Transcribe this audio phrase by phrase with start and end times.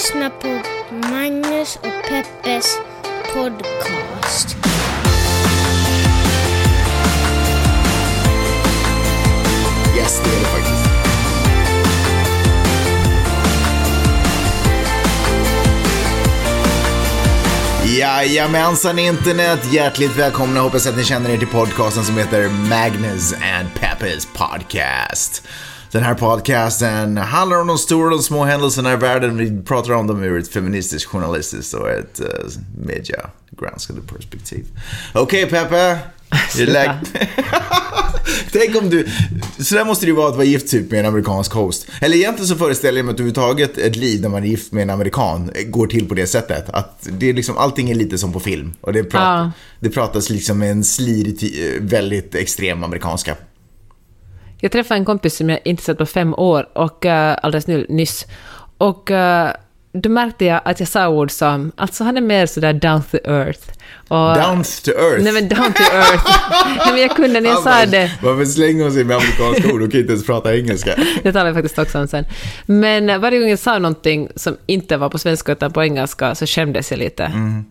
[0.00, 0.62] lyssnar på
[1.08, 2.78] Magnus och Peppes
[3.34, 4.56] podcast.
[9.96, 10.90] Yes, det är det faktiskt.
[17.98, 20.60] Jajamensan internet, hjärtligt välkomna.
[20.60, 25.42] Hoppas att ni känner er till podcasten som heter Magnus and Peppers podcast.
[25.92, 29.36] Den här podcasten handlar om de stora och de små händelserna i världen.
[29.36, 32.26] Vi pratar om dem ur ett feministiskt, journalistiskt och ett uh,
[32.86, 34.64] mediagranskande perspektiv.
[35.14, 35.98] Okej okay, Peppe.
[36.50, 36.94] Sluta.
[38.52, 39.08] Tänk om du,
[39.58, 41.86] så där måste det ju vara att vara gift typ med en amerikansk host.
[42.00, 44.82] Eller egentligen så föreställer jag mig att överhuvudtaget ett liv där man är gift med
[44.82, 46.68] en amerikan går till på det sättet.
[46.68, 48.72] Att det är liksom, allting är lite som på film.
[48.80, 49.52] Och det, pratar, Ja.
[49.80, 53.36] det pratas liksom med en slirig, väldigt extrem amerikanska.
[54.60, 57.12] Jag träffade en kompis som jag inte sett på fem år, och uh,
[57.42, 58.26] alldeles nu, nyss.
[58.78, 59.50] Och uh,
[59.92, 63.16] då märkte jag att jag sa ord som, alltså han är mer sådär down to
[63.24, 63.68] earth.
[64.08, 65.22] Och, Down to earth.
[65.22, 66.24] Nej men down to earth.
[66.78, 68.12] nej, men jag kunde när jag sa det.
[68.22, 70.94] Varför slänger hon sig med amerikanska ord och kan inte ens prata engelska?
[71.22, 72.24] Det talar jag faktiskt också om sen.
[72.66, 76.34] Men eh, varje gång jag sa någonting som inte var på svenska utan på engelska
[76.34, 77.24] så skämdes jag lite.
[77.24, 77.64] Mm.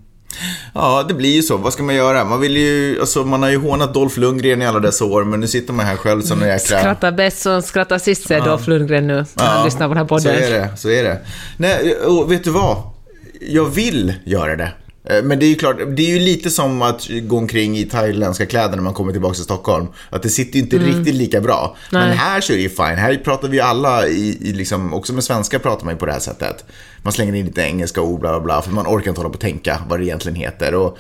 [0.74, 1.58] Ja, det blir ju så.
[1.58, 2.24] Vad ska man göra?
[2.24, 5.40] Man vill ju, alltså man har ju hånat Dolph Lundgren i alla dessa år, men
[5.40, 6.80] nu sitter man här själv som en jäkla...
[6.80, 10.08] Skrattar bäst som skrattar sist, säger Dolph Lundgren nu när han lyssnar på den här
[10.08, 10.24] podden.
[10.24, 11.20] Så är det, så är det.
[11.58, 12.78] Nej, och vet du vad?
[13.42, 14.72] Jag vill göra det.
[15.10, 17.86] Eh, Men det är ju klart, det är ju lite som att gå omkring i
[17.86, 19.88] thailändska kläder när man kommer tillbaka till Stockholm.
[20.10, 21.76] Att det sitter ju inte riktigt lika bra.
[21.92, 22.18] Men Nej.
[22.18, 22.98] här så är det ju fine.
[22.98, 26.12] Här pratar vi alla, i, i liksom, också med svenska pratar man ju på det
[26.12, 26.66] här sättet.
[27.02, 29.36] Man slänger in lite engelska ord, bla bla bla, för man orkar inte hålla på
[29.36, 30.76] och tänka vad det egentligen heter.
[30.76, 30.98] Och,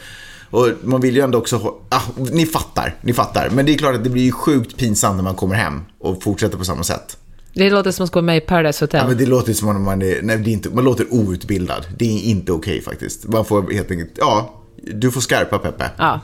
[0.49, 3.49] och man vill ju ändå också, ah, ni fattar, ni fattar.
[3.49, 6.23] Men det är klart att det blir ju sjukt pinsamt när man kommer hem och
[6.23, 7.17] fortsätter på samma sätt.
[7.53, 8.99] Det låter som att gå med i Paradise Hotel.
[9.01, 11.85] Ja, men det låter som att man är, nej, det är inte, man låter outbildad.
[11.97, 13.27] Det är inte okej faktiskt.
[13.27, 14.53] Man får helt enkelt, ja,
[14.93, 15.89] du får skarpa Peppe.
[15.97, 16.19] Ja.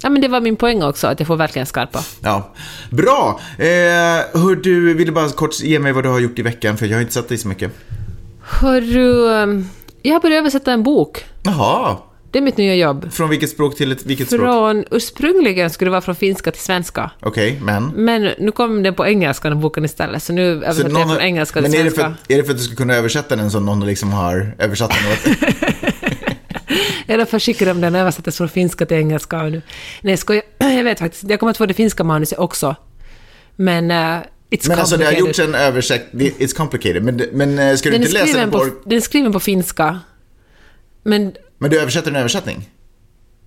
[0.00, 2.00] ja, men det var min poäng också, att jag får verkligen skarpa.
[2.22, 2.54] Ja.
[2.90, 3.40] Bra!
[3.58, 3.64] Eh,
[4.40, 6.76] hör du, vill du bara kort ge mig vad du har gjort i veckan?
[6.76, 7.72] För jag har inte sett dig så mycket.
[8.40, 9.68] Hörru, ehm,
[10.02, 11.24] jag har börjat översätta en bok.
[11.42, 11.96] Jaha.
[12.30, 13.12] Det är mitt nya jobb.
[13.12, 14.40] Från vilket språk till ett, vilket språk?
[14.40, 17.10] Från, ursprungligen skulle det vara från finska till svenska.
[17.20, 17.84] Okej, men?
[17.84, 21.62] Men nu kom den på engelska, den boken istället, så nu översätter jag från engelska
[21.62, 22.16] till men svenska.
[22.26, 24.90] för, är det för att du ska kunna översätta den som någon liksom har översatt
[24.90, 25.38] den åt
[27.06, 29.42] Ja, därför skickade de den översattes från finska till engelska.
[29.42, 29.62] Nu.
[30.00, 30.42] Nej, jag skojar.
[30.58, 31.24] Jag vet faktiskt.
[31.30, 32.76] Jag kommer att få det finska manuset också.
[33.56, 33.90] Men...
[33.90, 33.96] Uh,
[34.50, 37.02] it's Men alltså det har gjorts en översättning, it's complicated.
[37.02, 40.00] Men, men eh, ska du den inte läsa den på, den är skriven på finska.
[41.02, 42.68] Men, Men du översätter en översättning?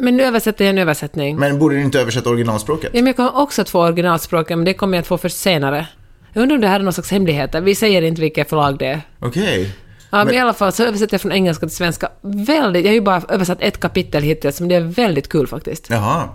[0.01, 1.37] men nu översätter jag en översättning.
[1.37, 2.89] Men borde du inte översätta originalspråket?
[2.93, 5.37] Ja, men jag kommer också att få originalspråket, men det kommer jag att få först
[5.37, 5.87] senare.
[6.33, 7.61] Jag undrar om det här är någon slags hemligheter.
[7.61, 9.01] Vi säger inte vilket förlag det är.
[9.19, 9.75] Okej.
[10.11, 12.09] Ja, men, i alla fall så översätter jag från engelska till svenska.
[12.21, 15.89] Väldigt, jag har ju bara översatt ett kapitel hittills, men det är väldigt kul faktiskt.
[15.89, 16.29] Jaha.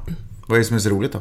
[0.47, 1.19] Vad är det som är så roligt då?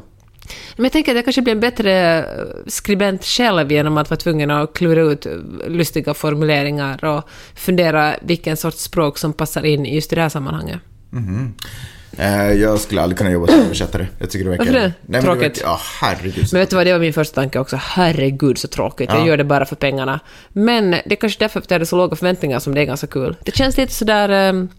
[0.75, 2.23] Men jag tänker att jag kanske blir en bättre eh,
[2.67, 5.31] skribent själv genom att vara tvungen att klura ut eh,
[5.67, 7.23] lustiga formuleringar och
[7.55, 10.79] fundera vilken sorts språk som passar in i just det här sammanhanget.
[12.17, 14.07] Eh, jag skulle aldrig kunna jobba som översättare.
[14.19, 14.65] Jag tycker det verkar...
[14.65, 14.93] Varför det?
[15.01, 15.41] men Tråkigt.
[15.43, 16.47] verkar- Ja, herregud.
[16.51, 17.75] Men vet du vad, det var min första tanke också.
[17.81, 19.27] Herregud så tråkigt, jag Ja.
[19.27, 20.19] gör det bara för pengarna.
[20.53, 23.07] Men det är kanske därför att jag hade så låga förväntningar som det är ganska
[23.07, 23.35] kul.
[23.43, 24.29] Det känns lite sådär...
[24.29, 24.69] ehm,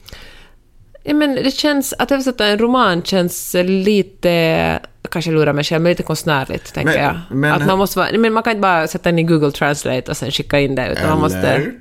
[1.09, 1.95] Ja, men det känns...
[1.99, 4.81] Att översätta en roman känns lite...
[5.11, 7.37] Kanske lurar mig själv, men lite konstnärligt, tänker Men- jag.
[7.37, 10.11] men- att man måste vara, men man kan inte bara sätta in i Google Translate
[10.11, 11.39] och sen skicka in det, utan man måste...
[11.39, 11.73] Eller?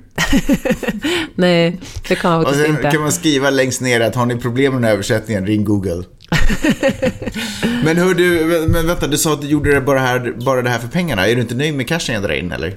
[1.34, 2.90] Nej, det kan man faktiskt inte.
[2.90, 6.02] kan man skriva längst ner att har ni problem med den här översättningen, ring Google.
[7.84, 10.70] men hör du, men vänta, du sa att du gjorde det bara, här, bara det
[10.70, 11.26] här för pengarna.
[11.28, 12.76] Är du inte nöjd med cashen jag drar in eller?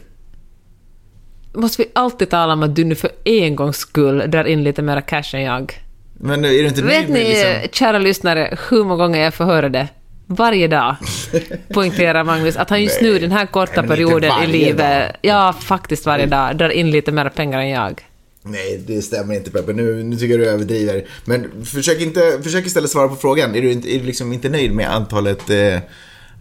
[1.53, 4.81] Måste vi alltid tala om att du nu för en gångs skull drar in lite
[4.81, 5.73] mera cash än jag?
[6.21, 7.69] Men är du inte Vet med ni, liksom...
[7.71, 9.87] kära lyssnare, hur många gånger jag får höra det?
[10.27, 10.95] Varje dag
[11.73, 15.11] poängterar Magnus att han just nu, den här korta perioden i livet, dag.
[15.21, 18.01] ja faktiskt varje dag, drar in lite mer pengar än jag.
[18.41, 19.73] Nej, det stämmer inte Peppe.
[19.73, 21.05] Nu, nu tycker jag du överdriver.
[21.25, 23.55] Men försök, inte, försök istället svara på frågan.
[23.55, 25.79] Är du, inte, är du liksom inte nöjd med antalet eh,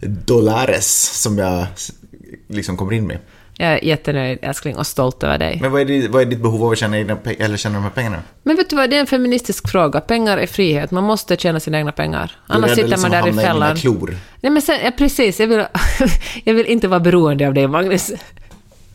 [0.01, 1.67] dollares som jag
[2.47, 3.17] liksom kommer in med?
[3.61, 5.57] Jag är jättenöjd älskling och stolt över dig.
[5.61, 7.83] Men vad är, ditt, vad är ditt behov av att tjäna, egna, eller tjäna de
[7.83, 8.23] här pengarna?
[8.43, 10.01] Men vet du vad, det är en feministisk fråga.
[10.01, 12.31] Pengar är frihet, man måste tjäna sina egna pengar.
[12.47, 13.75] Du Annars sitter liksom man där i fällan.
[13.75, 14.17] klor.
[14.41, 15.65] Nej men sen, ja, precis, jag vill,
[16.43, 18.11] jag vill inte vara beroende av dig Magnus.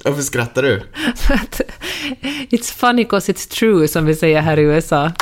[0.04, 0.82] Varför skrattar du?
[2.50, 5.12] It's funny cause it's true, som vi säger här i USA.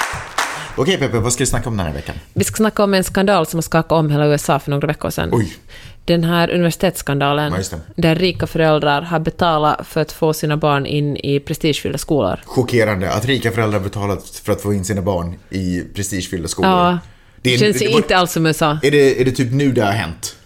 [0.76, 2.14] Okej Peppe, vad ska vi snacka om den här veckan?
[2.34, 5.10] Vi ska snacka om en skandal som har skakat om hela USA för några veckor
[5.10, 5.28] sedan.
[5.32, 5.56] Oj.
[6.04, 8.02] Den här universitetsskandalen, Ja, det.
[8.02, 12.40] där rika föräldrar har betalat för att få sina barn in i prestigefyllda skolor.
[12.44, 16.70] Chockerande att rika föräldrar betalat för att få in sina barn i prestigefyllda skolor.
[16.70, 16.98] Ja,
[17.42, 18.78] Det det är- känns det var- inte alls som USA.
[18.82, 20.36] Är det, är det typ nu det har hänt?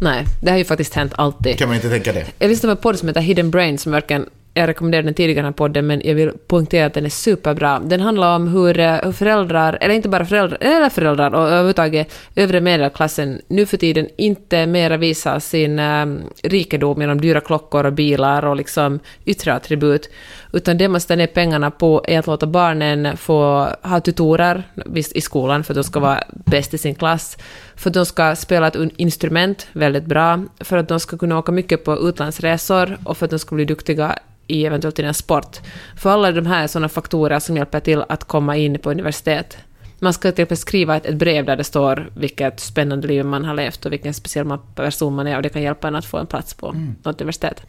[0.00, 1.58] Nej, det har ju faktiskt hänt alltid.
[1.58, 2.26] Kan man inte tänka det?
[2.38, 5.38] Jag lyssnade på en podd som heter Hidden Brain, som verkligen jag rekommenderade den tidigare,
[5.38, 7.78] den här podden, men jag vill poängtera att den är superbra.
[7.78, 12.14] Den handlar om hur, eh, hur föräldrar, eller inte bara föräldrar, eller föräldrar och överhuvudtaget
[12.36, 16.06] övre medelklassen nu för tiden inte mera visar sin eh,
[16.42, 20.10] rikedom genom dyra klockor och bilar och liksom yttre attribut,
[20.52, 25.20] utan det man ställer pengarna på är att låta barnen få ha tutorer visst, i
[25.20, 27.38] skolan för att de ska vara bäst i sin klass,
[27.76, 31.52] för att de ska spela ett instrument väldigt bra, för att de ska kunna åka
[31.52, 35.56] mycket på utlandsresor och för att de ska bli duktiga i eventuellt i en sport.
[35.96, 39.58] För alla de här är sådana faktorer som hjälper till att komma in på universitet.
[40.02, 43.44] Man ska till exempel skriva ett, ett brev där det står vilket spännande liv man
[43.44, 46.18] har levt och vilken speciell person man är och det kan hjälpa en att få
[46.18, 47.62] en plats på något universitet.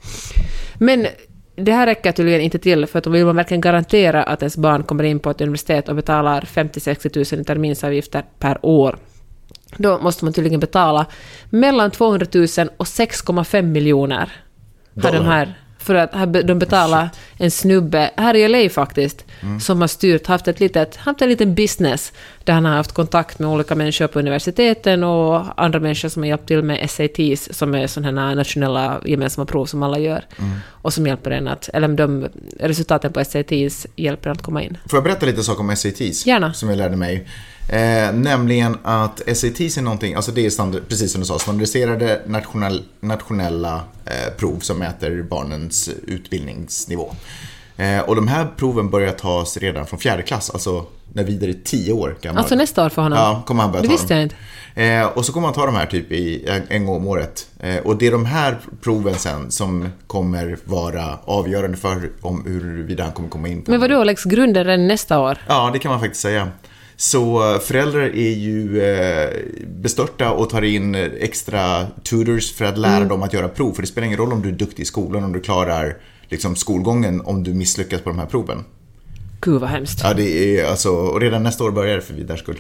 [0.77, 1.07] Men
[1.55, 4.83] det här räcker tydligen inte till, för att vill man verkligen garantera att ens barn
[4.83, 8.97] kommer in på ett universitet och betalar 50-60 000 i terminsavgifter per år,
[9.77, 11.05] då måste man tydligen betala
[11.49, 12.43] mellan 200 000
[12.77, 14.31] och 6,5 miljoner.
[14.95, 15.31] Har de Dollar.
[15.31, 19.25] här, för att här de betalar en snubbe, här i LA faktiskt,
[19.61, 22.13] som har styrt, haft, ett litet, haft en liten business
[22.43, 26.27] där han har haft kontakt med olika människor på universiteten och andra människor som har
[26.27, 30.25] hjälpt till med SATs, som är sådana här nationella gemensamma prov som alla gör,
[30.67, 32.27] och som hjälper en att, eller de
[32.59, 34.77] resultaten på SATs hjälper en att komma in.
[34.89, 36.25] Får jag berätta lite saker om SATs?
[36.25, 36.53] Gärna.
[36.53, 37.27] Som jag lärde mig.
[37.69, 42.21] Eh, nämligen att SATs är någonting, alltså det är standard, precis som du sa, standardiserade
[42.25, 47.15] nationell, nationella eh, prov som mäter barnens utbildningsnivå.
[47.77, 51.55] Eh, och de här proven börjar tas redan från fjärde klass, alltså när Vidar är
[51.63, 52.37] tio år gammal.
[52.39, 53.17] Alltså nästa år för honom?
[53.19, 54.17] Ja, kommer han börja Det ta visste dem.
[54.17, 54.35] jag inte.
[54.75, 57.47] Eh, och så kommer han ta de här typ i en, en gång om året.
[57.59, 63.03] Eh, och det är de här proven sen som kommer vara avgörande för om huruvida
[63.03, 65.37] han kommer komma in på Men vadå, läggs grunden redan nästa år?
[65.47, 66.47] Ja, det kan man faktiskt säga.
[67.01, 69.29] Så föräldrar är ju eh,
[69.67, 73.07] bestörta och tar in extra tutors för att lära Mm.
[73.07, 73.73] dem att göra prov.
[73.73, 75.97] För det spelar ingen roll om du är duktig i skolan, om du klarar
[76.29, 78.63] liksom, skolgången, om du misslyckas på de här proven.
[79.41, 79.99] Gud vad hemskt.
[80.03, 82.59] Ja, det är alltså, och redan nästa år börjar det för Vidars skull.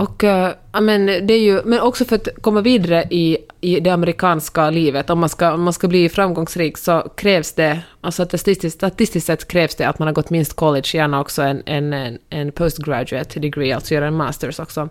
[0.00, 3.90] Och, eh, men, det är ju, men också för att komma vidare i, i det
[3.90, 8.76] amerikanska livet, om man, ska, om man ska bli framgångsrik så krävs det, alltså statistiskt,
[8.76, 12.18] statistiskt sett krävs det att man har gått minst college, gärna också en, en, en,
[12.30, 14.88] en postgraduate degree, alltså göra en masters också.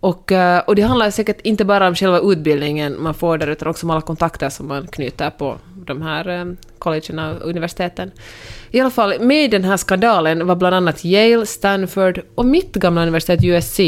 [0.00, 3.68] Och, eh, och det handlar säkert inte bara om själva utbildningen man får där, utan
[3.68, 5.56] också om alla kontakter som man knyter på
[5.86, 6.44] de här eh,
[6.78, 8.10] collegena och universiteten.
[8.70, 12.74] I alla fall, med i den här skandalen var bland annat Yale, Stanford och mitt
[12.74, 13.78] gamla universitet USC.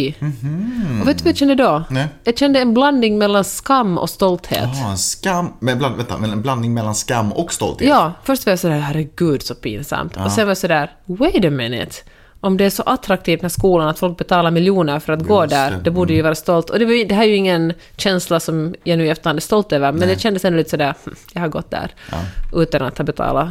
[1.02, 1.84] Och vet du vad jag kände då?
[1.90, 2.06] Nej.
[2.24, 4.68] Jag kände en blandning mellan skam och stolthet.
[4.82, 7.88] Ja, en skam, men bland, vänta, en blandning mellan skam och stolthet.
[7.88, 10.16] Ja, först var jag sådär, herregud så pinsamt.
[10.16, 11.94] Och sen var jag sådär, wait a minute.
[12.40, 15.50] Om det är så attraktivt med skolan att folk betalar miljoner för att gå Just
[15.50, 15.74] där, det.
[15.74, 15.84] Mm.
[15.84, 16.70] det borde ju vara stolt.
[16.70, 19.40] Och det, var, det här är ju ingen känsla som jag nu i efterhand är
[19.40, 21.94] stolt över, men det kändes ändå lite sådär, hm, jag har gått där.
[22.52, 23.48] Utan att ha betalat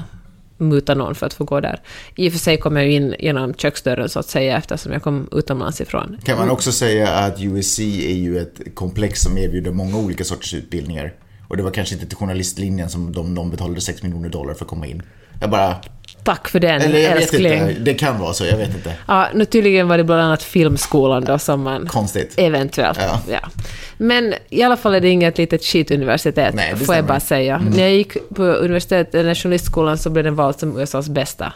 [0.59, 1.81] muta någon för att få gå där.
[2.15, 5.03] I och för sig kom jag ju in genom köksdörren så att säga eftersom jag
[5.03, 6.17] kom utomlands ifrån.
[6.23, 10.53] Kan man också säga att USC är ju ett komplex som erbjuder många olika sorters
[10.53, 11.13] utbildningar.
[11.47, 14.65] Och det var kanske inte till journalistlinjen som de, de betalade 6 miljoner dollar för
[14.65, 15.01] att komma in.
[15.41, 15.75] Jag bara...
[16.23, 17.53] Tack för den, Eller jag vet älskling.
[17.53, 18.93] inte, det kan vara så, jag vet inte.
[19.07, 21.87] Ja, nu tydligen var det bland annat filmskolan då som man...
[21.87, 22.33] Konstigt.
[22.37, 23.19] Eventuellt, Ja.
[23.31, 23.49] ja.
[23.97, 27.61] Men i alla fall är det inget litet skituniversitet, Nej, får jag bara säga.
[27.75, 31.53] När jag gick på universitetet, den här journalistskolan, så blev den vald som USAs bästa.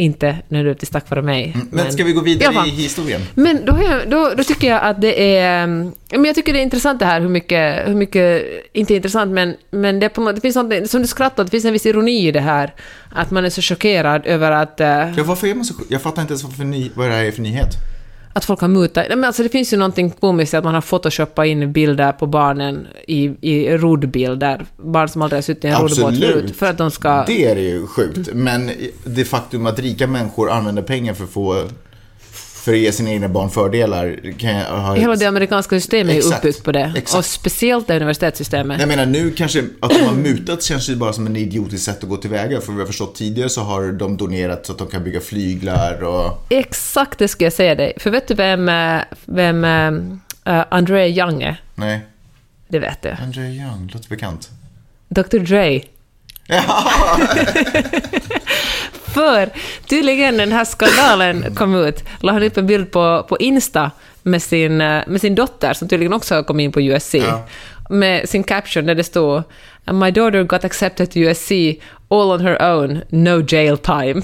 [0.00, 1.56] Inte nödvändigtvis tack vare mig.
[1.70, 2.68] Men ska vi gå vidare fall.
[2.68, 3.20] i historien?
[3.34, 5.64] Men då, jag, då, då tycker jag att det är...
[5.64, 7.88] mm, Men jag tycker det är intressant det här hur mycket...
[7.88, 10.90] Hur mycket inte intressant, men, men det, på det finns något...
[10.90, 12.74] Som du skrattar, det finns en viss ironi i det här.
[13.12, 14.80] Att man är så chockerad över att...
[14.80, 14.86] eh,
[15.16, 15.74] Ja, varför är man så...
[15.88, 17.70] Jag fattar inte ens varför ny, vad det här är för nyhet.
[18.32, 19.04] Att folk har mutat.
[19.08, 22.12] Nej, men alltså det finns ju någonting komiskt i att man har photoshoppat in bilder
[22.12, 24.66] på barnen i, i roddbilder.
[24.76, 26.56] Barn som aldrig har suttit i en roddbåt förut.
[26.56, 27.24] För att de ska...
[27.26, 28.28] Det är ju sjukt.
[28.32, 28.70] Men
[29.04, 31.64] det faktum att rika människor använder pengar för att få...
[32.68, 34.20] För att ge sina egna barn fördelar.
[34.96, 36.38] Hela det amerikanska systemet är Exakt.
[36.38, 36.92] uppbyggt på det.
[36.96, 37.18] Exakt.
[37.18, 38.80] Och speciellt det universitetssystemet.
[38.80, 42.02] Jag menar nu kanske att de har mutat känns ju bara som en idiotisk sätt
[42.02, 42.60] att gå tillväga.
[42.60, 46.04] För jag har förstått tidigare så har de donerat så att de kan bygga flyglar
[46.04, 46.46] och...
[46.50, 47.92] Exakt det skulle jag säga dig.
[47.96, 50.18] För vet du vem, eh, vem uh,
[50.70, 51.62] Andrea Young är?
[51.74, 52.00] Nej.
[52.68, 53.10] Det vet du.
[53.10, 54.50] Andrea Young, låter bekant.
[55.08, 55.80] Dr Dre.
[59.14, 59.50] För
[59.86, 63.90] tydligen när den här skandalen kom ut la han upp en bild på, på Insta
[64.22, 67.14] med sin, eh, med sin dotter som tydligen också har kommit in på USC.
[67.14, 67.46] Ja.
[67.90, 69.42] Med sin caption där det stod
[69.92, 71.50] “My daughter got accepted to USC
[72.10, 74.22] all on her own, no jail time”.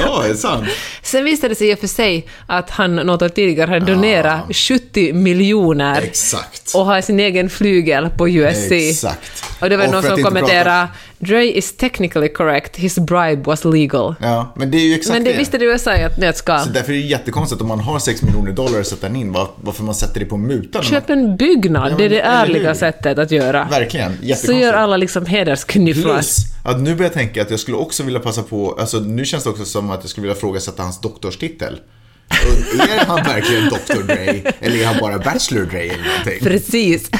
[0.00, 0.64] Ja, är det sant?
[1.02, 4.40] Sen visade det sig i och för sig att han något år tidigare hade donerat
[4.56, 6.72] 70 miljoner Exakt.
[6.74, 8.70] och har sin egen flygel på USC.
[8.72, 9.44] Exakt.
[9.60, 13.64] Och det var Och någon att som kommenterade “Dre is technically correct, his bribe was
[13.64, 14.14] legal”.
[14.20, 16.60] Ja, men det är ju exakt Men det visste du USA i ett nötskal.
[16.60, 19.50] Så därför är det jättekonstigt om man har 6 miljoner dollar att sätta in, var-
[19.56, 20.78] varför man sätter det på muta.
[20.78, 23.68] när Köp en byggnad, Ja, det är det men ärliga sättet att göra.
[23.70, 24.60] Verkligen, Så jättekonstigt.
[24.62, 26.14] gör alla liksom hedersknyfflar.
[26.14, 26.36] Plus,
[26.66, 29.44] att nu börjar jag tänka att jag skulle också vilja passa på, alltså nu känns
[29.44, 31.80] det också som att jag skulle vilja frågasätta hans doktorstitel.
[32.28, 34.02] Och är han verkligen Dr.
[34.02, 36.38] Dre, eller är han bara Bachelor Dre eller någonting?
[36.42, 37.10] Precis.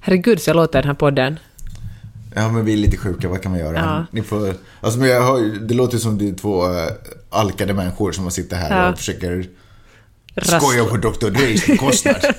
[0.00, 1.38] Herregud, så jag låter den här podden.
[2.34, 3.76] Ja, men vi är lite sjuka, vad kan man göra?
[3.76, 4.06] Ja.
[4.10, 6.86] Ni får, alltså, men jag hör, det låter som det är två äh,
[7.30, 8.92] alkade människor som sitter här Ja.
[8.92, 9.46] och försöker
[10.34, 11.26] Rast- skoja på Dr.
[11.26, 12.16] Dre's bekostnad.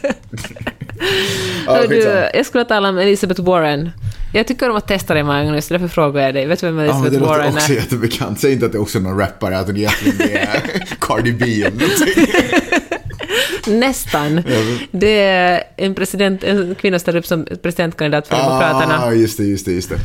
[1.65, 1.97] ja, du,
[2.33, 3.89] jag skulle tala om Elizabeth Warren.
[4.33, 6.45] Jag tycker om att testa dig Magnus, därför frågar jag dig.
[6.45, 7.75] Vet du vem Ja, men Elizabeth det låter Warren också är?
[7.75, 8.39] jättebekant.
[8.39, 10.61] Säg inte att det är också är någon rappare, att hon egentligen är
[10.99, 12.27] Cardi B eller någonting.
[13.79, 14.43] Nästan.
[14.91, 18.99] Det är en, president, en kvinna ställer upp som presidentkandidat för Demokraterna.
[19.03, 19.97] Ah, just det, just det, just det.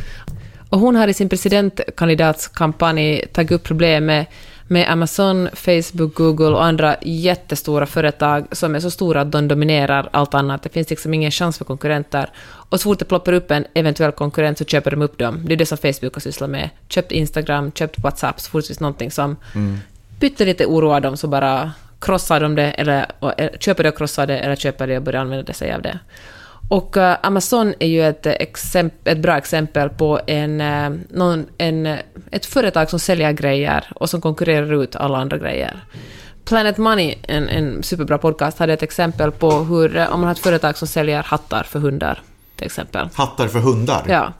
[0.68, 4.28] Och hon har i sin presidentkandidatskampanj tagit upp problemet
[4.68, 10.08] med Amazon, Facebook, Google och andra jättestora företag som är så stora att de dominerar
[10.10, 10.62] allt annat.
[10.62, 12.30] Det finns liksom ingen chans för konkurrenter.
[12.44, 15.42] Och så fort det ploppar upp en eventuell konkurrent så köper de upp dem.
[15.44, 16.70] Det är det som Facebook har sysslat med.
[16.88, 19.36] Köpt Instagram, köpt WhatsApp, så fort det finns någonting som
[20.20, 24.26] pyttelite oroar dem så bara krossar de det, eller och, eh, köper det och krossar
[24.26, 25.98] det, eller köper det och börjar använda sig av det.
[26.68, 31.86] Och eh, Amazon är ju ett, exempel, ett bra exempel på en, eh, någon, en,
[32.30, 35.84] ett företag som säljer grejer och som konkurrerar ut alla andra grejer.
[36.44, 40.32] Planet Money, en, en superbra podcast, hade ett exempel på hur, eh, om man har
[40.34, 42.22] ett företag som säljer hattar för hundar,
[42.56, 43.08] till exempel.
[43.14, 44.04] Hattar för hundar?
[44.08, 44.32] Ja.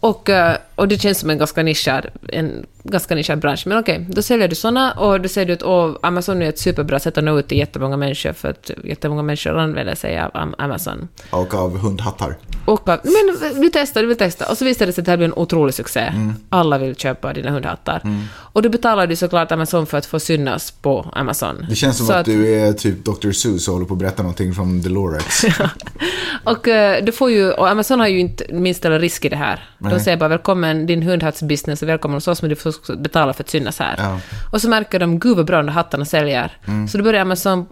[0.00, 3.62] Och, eh, och det känns som en ganska nischad, en ganska nischad bransch.
[3.66, 6.58] Men okej, då säljer du såna och då säger du att åh, Amazon är ett
[6.58, 10.30] superbra sätt att nå ut till jättemånga människor för att jättemånga människor använder sig av
[10.30, 11.08] Am- Amazon.
[11.30, 12.36] Och av hundhattar.
[12.64, 14.50] Och bara, men vi testar, vi vill testa.
[14.50, 16.00] Och så visade det sig att det här blir en otrolig succé.
[16.00, 16.34] Mm.
[16.48, 18.02] Alla vill köpa dina hundhattar.
[18.34, 21.66] Och då betalar du såklart Amazon för att få synas på Amazon.
[21.68, 23.32] Det känns som Så att, du är typ Dr.
[23.32, 25.44] Seuss och håller på att berätta någonting från Dolores.
[26.44, 29.60] Och, eh, du får ju, och Amazon har ju inte minsta risk i det här.
[29.78, 30.00] De Nej.
[30.00, 33.42] säger bara välkommen din hundhattsbusiness och välkommen hos oss men du får också betala för
[33.44, 33.94] att synas här.
[33.98, 34.06] Ja.
[34.06, 34.18] Mm.
[34.52, 36.52] Och så märker de, gud vad bra de där hattarna säljer.
[36.90, 37.66] Så då börjar Amazon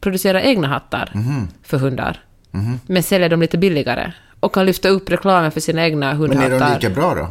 [0.00, 1.48] producera egna hattar Mhm.
[1.62, 2.20] för hundar.
[2.86, 4.12] Men säljer dem lite billigare.
[4.40, 6.50] Och kan lyfta upp reklamen för sina egna Men hundhattar.
[6.50, 7.28] är de lika bra då?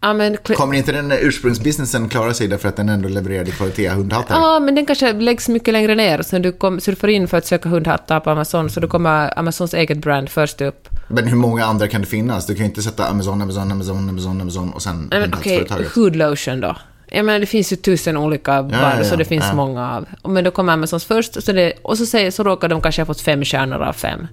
[0.00, 4.34] Ja, men, Kommer inte den ursprungsbusinessen klara sig därför att den ändå levererade kvalitet hundhattar?
[4.34, 6.22] Ja, men den kanske läggs mycket längre ner.
[6.22, 9.74] Så du kom, surfar in för att söka hundhattar på Amazon, så då kommer Amazons
[9.74, 10.88] eget brand först upp.
[11.08, 12.46] Men hur många andra kan det finnas?
[12.46, 15.92] Du kan ju inte sätta Amazon, Amazon, Amazon, Amazon, Amazon och sen men okej, hundhattsföretaget.
[15.92, 16.76] Hood Lotion då.
[17.10, 19.54] Jag menar, det finns ju tusen olika varor, ja, så det finns ja.
[19.54, 20.06] många av.
[20.32, 23.06] Men då kommer Amazons först, så det, och så, säger, så råkar de kanske ha
[23.06, 24.26] fått fem stjärnor av fem.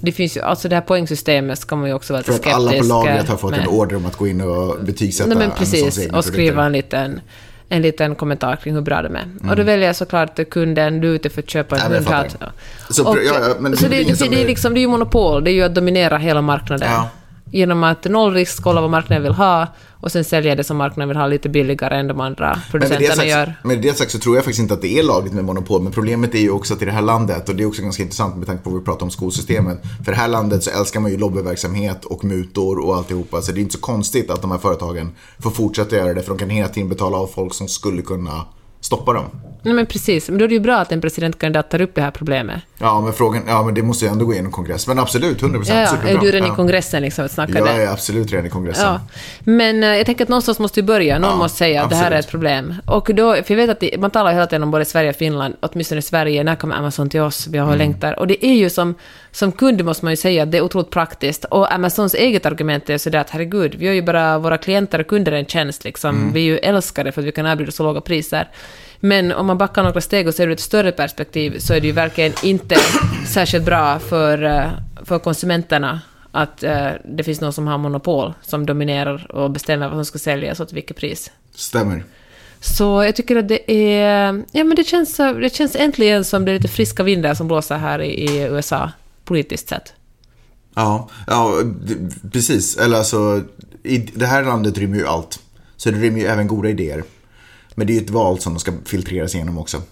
[0.00, 2.54] Det finns ju, alltså det här poängsystemet ska man ju också vara För lite att
[2.54, 3.60] alla på skeptisk lagret har fått med.
[3.60, 7.20] en order om att gå in och betygsätta Nej, men precis, och skriva en liten,
[7.72, 9.22] en liten kommentar kring hur bra de är.
[9.22, 9.50] Mm.
[9.50, 12.52] Och då väljer jag såklart kunden, du är ute för att köpa en fattar.
[12.90, 15.44] Så Och, ja, ja, så det det, är det, är- liksom, det är ju monopol,
[15.44, 16.88] det är ju att dominera hela marknaden.
[16.90, 17.08] Ja.
[17.52, 21.08] Genom att noll risk, kolla vad marknaden vill ha och sen sälja det som marknaden
[21.08, 23.54] vill ha lite billigare än de andra Men producenterna sagt, gör.
[23.62, 25.82] med det sagt så tror jag faktiskt inte att det är lagligt med monopol.
[25.82, 28.02] Men problemet är ju också att i det här landet, och det är också ganska
[28.02, 29.82] intressant med tanke på vad vi pratar om skolsystemet.
[30.04, 33.42] För i det här landet så älskar man ju lobbyverksamhet och mutor och alltihopa.
[33.42, 36.22] Så det är inte så konstigt att de här företagen får fortsätta göra det.
[36.22, 38.44] För de kan hela tiden betala av folk som skulle kunna
[38.96, 39.24] stoppa dem.
[39.64, 40.28] Nej, men precis.
[40.28, 42.62] Men då är det ju bra att en presidentkandidat tar upp det här problemet.
[42.78, 44.86] Ja, men frågan, ja men det måste ju ändå gå igenom kongress.
[44.88, 46.10] Men absolut, 100% Ja, ja, superbra.
[46.10, 46.52] är du redan ja.
[46.54, 48.84] i kongressen liksom att snacka Jag är absolut redan i kongressen.
[48.86, 49.00] Ja,
[49.40, 51.18] men eh, jag tänker att någonstans måste ju börja.
[51.18, 52.74] Någon Ja, måste säga att det här är ett problem.
[52.86, 55.16] Och då, för jag vet att det, man talar hela tiden om både Sverige och
[55.16, 57.46] Finland, åtminstone Sverige, när kommer Amazon till oss?
[57.46, 57.78] Vi har Mm.
[57.78, 58.18] längtar.
[58.18, 58.94] Och det är ju som,
[59.32, 61.44] som kund måste man ju säga att det är otroligt praktiskt.
[61.44, 65.06] Och Amazons eget argument är sådär att herregud, vi gör ju bara våra klienter och
[65.06, 66.16] kunder en tjänst liksom.
[66.16, 66.32] Mm.
[66.32, 68.48] Vi är ju älskade för att vi kan erbjuda så låga priser.
[69.00, 71.86] Men om man backar några steg och ser ur ett större perspektiv så är det
[71.86, 72.76] ju verkligen inte
[73.26, 74.70] särskilt bra för, eh,
[75.04, 76.00] för konsumenterna
[76.32, 80.18] att eh, det finns någon som har monopol som dominerar och bestämmer vad som ska
[80.18, 81.30] säljas och till vilket pris.
[81.54, 82.04] Stämmer.
[82.60, 84.42] Så jag tycker att det är...
[84.52, 87.76] Ja, men det känns, det känns äntligen som det är lite friska vindar som blåser
[87.76, 88.90] här i, i USA,
[89.24, 89.92] politiskt sett.
[90.74, 91.54] Ja, ja
[92.32, 92.76] precis.
[92.76, 93.42] Eller alltså,
[93.82, 95.40] i det här landet rymmer ju allt.
[95.76, 97.04] Så det rymmer ju även goda idéer.
[97.74, 99.82] Men det är ju ett val som de ska filtreras igenom också.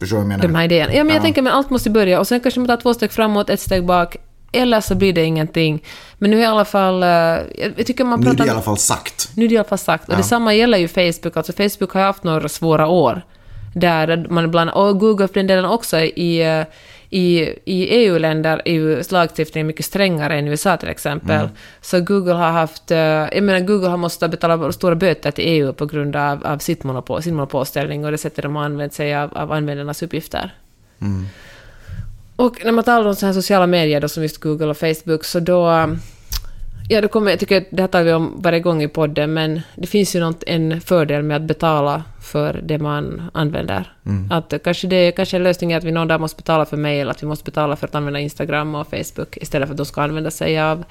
[0.00, 0.42] Förstår du vad jag menar?
[0.42, 0.94] De här idéerna.
[0.94, 1.22] Ja, men jag Ja.
[1.24, 3.86] tänker men allt måste börja och sen kanske man tar två steg framåt, ett steg
[3.86, 4.16] bak.
[4.52, 5.82] Eller så blir det ingenting.
[6.18, 7.02] Men nu är i alla fall...
[7.02, 8.44] eh, jag tycker man Nu är pratar...
[8.44, 9.30] det i alla fall sagt.
[9.34, 10.08] Nu är det i alla fall sagt.
[10.08, 10.16] Och Ja.
[10.16, 11.36] detsamma gäller ju Facebook.
[11.36, 13.22] Alltså Facebook har ju haft några svåra år.
[13.74, 16.64] Där man ibland, och Google för den delen också, i, eh,
[17.10, 21.40] i, i EU-länder är ju lagstiftningen mycket strängare än i USA till exempel.
[21.40, 21.50] Mm.
[21.80, 25.72] Så Google har haft, eh, jag menar Google har måste betala stora böter till EU
[25.72, 29.16] på grund av, av sitt monopol, sin monopolställning och det sättet de har använt sig
[29.16, 30.54] av, av användarnas uppgifter.
[31.00, 31.26] Mm.
[32.36, 35.24] Och när man talar om så här sociala medier då, som just Google och Facebook,
[35.24, 35.96] så då...
[36.88, 39.32] Ja, då kommer, jag tycker att det här tar vi om varje gång i podden,
[39.34, 43.92] men det finns ju något, en fördel med att betala för det man använder.
[44.30, 47.08] Att kanske det kanske en lösning är att vi någon dag måste betala för mail,
[47.08, 50.02] att vi måste betala för att använda Instagram och Facebook, istället för att de ska
[50.02, 50.84] använda sig av,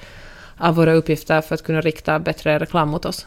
[0.56, 3.26] av våra uppgifter för att kunna rikta bättre reklam mot oss.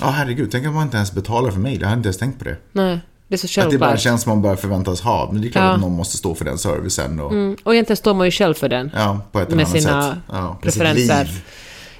[0.00, 0.48] Ja, herregud.
[0.52, 1.78] Tänk om man inte ens betalar för mig.
[1.80, 2.56] Jag hade inte ens tänkt på det.
[2.72, 4.00] Nej, det är så Att det bara självklart.
[4.00, 5.28] känns man bara förväntas ha.
[5.32, 5.70] Men det är klart Ja.
[5.74, 7.20] att någon måste stå för den servicen.
[7.20, 8.90] Och, Mm, och egentligen står man ju själv för den.
[8.94, 10.18] Ja, på ett eller Med annat sina sätt.
[10.64, 11.28] Med sitt preferenser.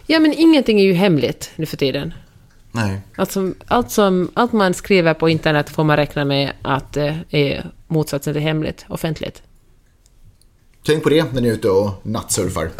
[0.07, 2.15] Ja, men ingenting är ju hemligt nu för tiden.
[2.73, 3.01] Nej.
[3.17, 7.71] Alltså, allt, som, allt man skriver på internet får man räkna med att det är
[7.87, 9.43] motsatsen till hemligt, offentligt.
[10.87, 12.71] Tänk på det när ni är ute och nattsurfar.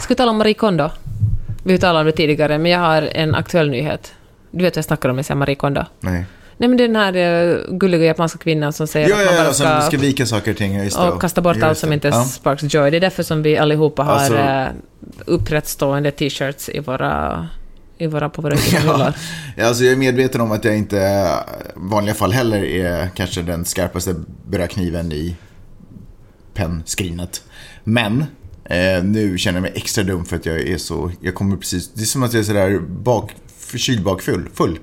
[0.00, 0.90] Ska vi tala om Marie Kondo?
[1.64, 4.12] Vi har talat om det tidigare, men jag har en aktuell nyhet.
[4.50, 5.84] Du vet vad jag snackar om när jag säger Marie Kondo?
[6.00, 6.24] Nej.
[6.58, 9.34] Nej, men det är den här uh, gulliga japanska kvinnan som säger Ja, att man
[9.34, 10.76] ja, bara ja, som ska, ska vika saker och ting.
[10.76, 12.24] ja, Just och kasta bort Ja, allt som inte Ja.
[12.24, 12.90] sparks joy.
[12.90, 14.66] Det är därför som vi allihopa har Alltså- uh,
[15.26, 17.48] upprättstående t-shirts i våra,
[17.98, 18.56] i våra, på våra.
[19.56, 21.26] Ja, alltså jag är medveten om att jag inte i
[21.74, 24.14] vanliga fall heller är kanske den skarpaste
[24.46, 25.36] brödkniven i
[26.54, 27.42] pennskrinet.
[27.84, 28.24] Men
[28.64, 31.90] eh, nu känner jag mig extra dum för att jag är så, jag kommer precis,
[31.94, 34.78] det är som att jag är sådär bak, förkyld bakfull, full.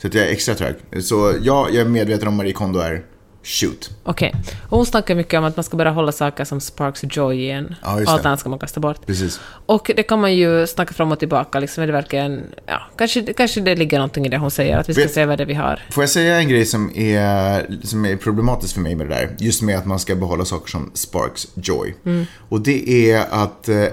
[0.00, 0.74] Så att jag är extra trög.
[1.02, 3.02] Så ja, jag är medveten om Marie Kondo är
[3.42, 3.90] shoot.
[4.02, 4.34] Okej.
[4.68, 7.74] Och hon snackar mycket om att man ska bara hålla saker som sparks joy igen.
[7.82, 9.06] Ja, och allt annat ska man kasta bort.
[9.06, 9.40] Precis.
[9.66, 12.42] Och det kan man ju snacka fram och tillbaka, liksom är det verkligen...
[12.66, 15.26] Ja, kanske, kanske det ligger någonting i det hon säger, att vi ska Vet- se
[15.26, 15.82] vad det vi har.
[15.90, 19.36] Får jag säga en grej som är, som är problematisk för mig med det där?
[19.38, 21.94] Just med att man ska behålla saker som sparks joy.
[22.48, 23.84] Och det är att, eh,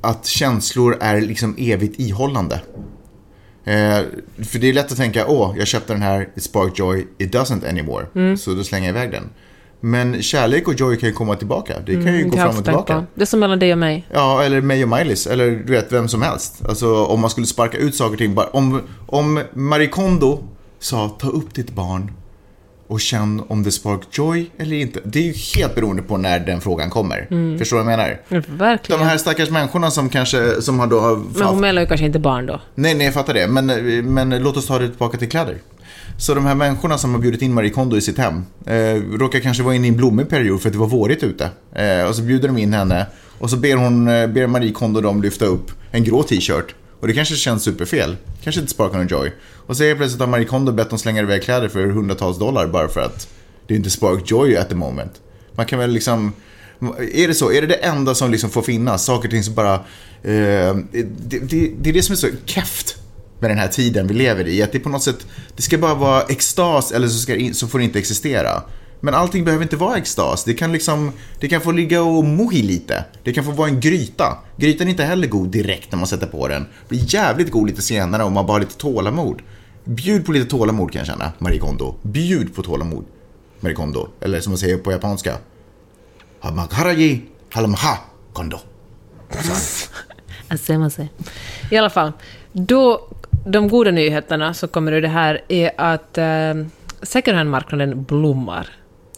[0.00, 2.60] att känslor är liksom evigt ihållande.
[3.68, 4.04] Eh,
[4.44, 7.34] för det är lätt att tänka, åh, jag köpte den här, it sparked joy, it
[7.34, 8.36] doesn't anymore.
[8.36, 9.30] Så då slänger jag iväg den.
[9.80, 11.74] Men kärlek och joy kan ju komma tillbaka.
[11.86, 13.06] Det kan ju gå har jag fram och tillbaka.
[13.14, 14.06] Det är som mellan dig och mig.
[14.12, 16.62] Ja, eller mig och Miley's, eller du vet, vem som helst.
[16.68, 18.34] Alltså om man skulle sparka ut saker och ting.
[18.34, 20.44] Bara, om, om Marie Kondo
[20.78, 22.12] sa ta upp ditt barn
[22.88, 25.00] och känn om det spark joy eller inte.
[25.04, 27.26] Det är ju helt beroende på när den frågan kommer.
[27.58, 28.20] Förstår du vad jag menar?
[28.28, 29.00] Mm, Verkligen.
[29.00, 32.06] De här stackars människorna som kanske, som har då har Men hon menar ju kanske
[32.06, 32.60] inte barn då.
[32.74, 33.46] Nej, nej, jag fattar det.
[33.46, 33.66] Men,
[34.14, 35.58] men låt oss ta det tillbaka till kläder.
[36.18, 39.40] Så de här människorna som har bjudit in Marie Kondo i sitt hem eh, råkar
[39.40, 41.50] kanske vara inne i en blommig period för att det var vårigt ute.
[41.74, 43.06] Eh, och så bjuder de in henne
[43.38, 46.74] och så ber, hon, eh, ber Marie Kondo dem lyfta upp en grå t-shirt.
[47.00, 48.16] Och det kanske känns superfel.
[48.42, 49.32] Kanske inte sparkar någon joy.
[49.68, 52.66] Och så är plötsligt har Marie Kondo bett dem slänga iväg kläder för hundratals dollar
[52.66, 53.28] bara för att
[53.66, 55.12] det är inte spark joy at the moment.
[55.54, 56.32] Man kan väl liksom...
[57.12, 57.52] Är det så?
[57.52, 59.04] Är det det enda som liksom får finnas?
[59.04, 59.74] Saker och ting som bara...
[59.74, 62.96] Eh, det, det, det är det som är så keft
[63.40, 64.62] med den här tiden vi lever i.
[64.62, 65.26] Att det på något sätt,
[65.56, 68.62] det ska bara vara extas eller så, ska det så får det inte existera.
[69.00, 70.44] Men allting behöver inte vara extas.
[70.44, 73.04] Det kan liksom, det kan få ligga och mohi lite.
[73.22, 74.38] Det kan få vara en gryta.
[74.56, 76.62] Grytan är inte heller god direkt när man sätter på den.
[76.62, 79.42] Det blir jävligt god lite senare om man bara har lite tålamod.
[79.84, 81.94] Bjud på lite tålamod kan jag känna, Marie Kondo.
[82.02, 83.04] Bjud på tålamod,
[83.60, 84.08] Marie Kondo.
[84.20, 85.36] Eller som man säger på japanska.
[86.40, 87.98] Hamakaraji halamha
[88.32, 88.58] kondo.
[90.50, 91.02] Alltså,
[91.70, 92.12] I alla fall,
[92.52, 93.08] då,
[93.46, 96.54] de goda nyheterna som kommer ur det här är att eh,
[97.02, 98.68] second hand-marknaden blommar.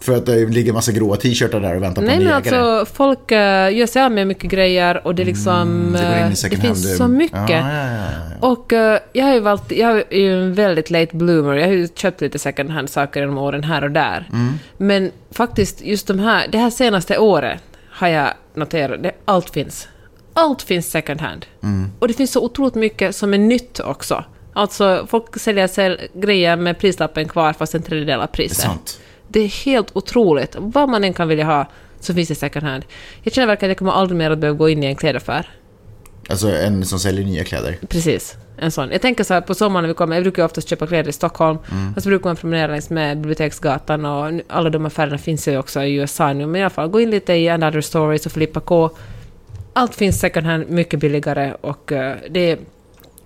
[0.00, 2.56] För att det ligger massa gråa t-shirtar där och väntar på Nej en men ägare.
[2.56, 3.38] alltså, folk uh,
[3.78, 5.60] gör sig av med mycket grejer och det är liksom...
[5.60, 5.92] Mm,
[6.42, 7.50] det det finns så mycket.
[7.50, 7.92] Ja, ja,
[8.40, 8.48] ja.
[8.48, 11.54] Och eh, jag har ju valt, jag är ju en väldigt late bloomer.
[11.54, 14.28] Jag har ju köpt lite second hand-saker genom åren här och där.
[14.32, 14.58] Mm.
[14.76, 19.88] Men faktiskt, just de här, det här senaste året har jag noterat, det, allt finns.
[20.32, 21.46] Allt finns second hand.
[21.62, 21.92] Mm.
[21.98, 24.24] Och det finns så otroligt mycket som är nytt också.
[24.52, 29.00] Alltså, folk säljer sälj, grejer med prislappen kvar fast en tredjedel av priset.
[29.32, 30.56] Det är helt otroligt.
[30.58, 31.66] Vad man än kan vilja ha
[32.00, 32.84] så finns det second hand.
[33.22, 35.50] Jag känner verkligen att jag kommer aldrig mer att behöva gå in i en klädaffär.
[36.28, 37.76] Alltså en som säljer nya kläder.
[37.88, 38.90] Precis, en sån.
[38.90, 41.08] Jag tänker så här på sommaren när vi kommer, jag brukar ju oftast köpa kläder
[41.08, 41.92] i Stockholm, Mm.
[41.96, 45.82] och så brukar man promenera längs med Biblioteksgatan och alla de affärerna finns ju också
[45.82, 48.60] i USA nu, men i alla fall gå in lite i Another Stories och Filippa
[48.60, 48.90] K.
[49.72, 52.58] Allt finns second hand mycket billigare och eh, det är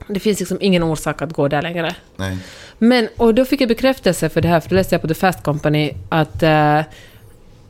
[0.09, 1.95] Det finns liksom ingen orsak att gå där längre.
[2.17, 2.39] Nej.
[2.79, 5.15] Men, och då fick jag bekräftelse för det här, för då läste jag på The
[5.15, 6.81] Fast Company att, eh,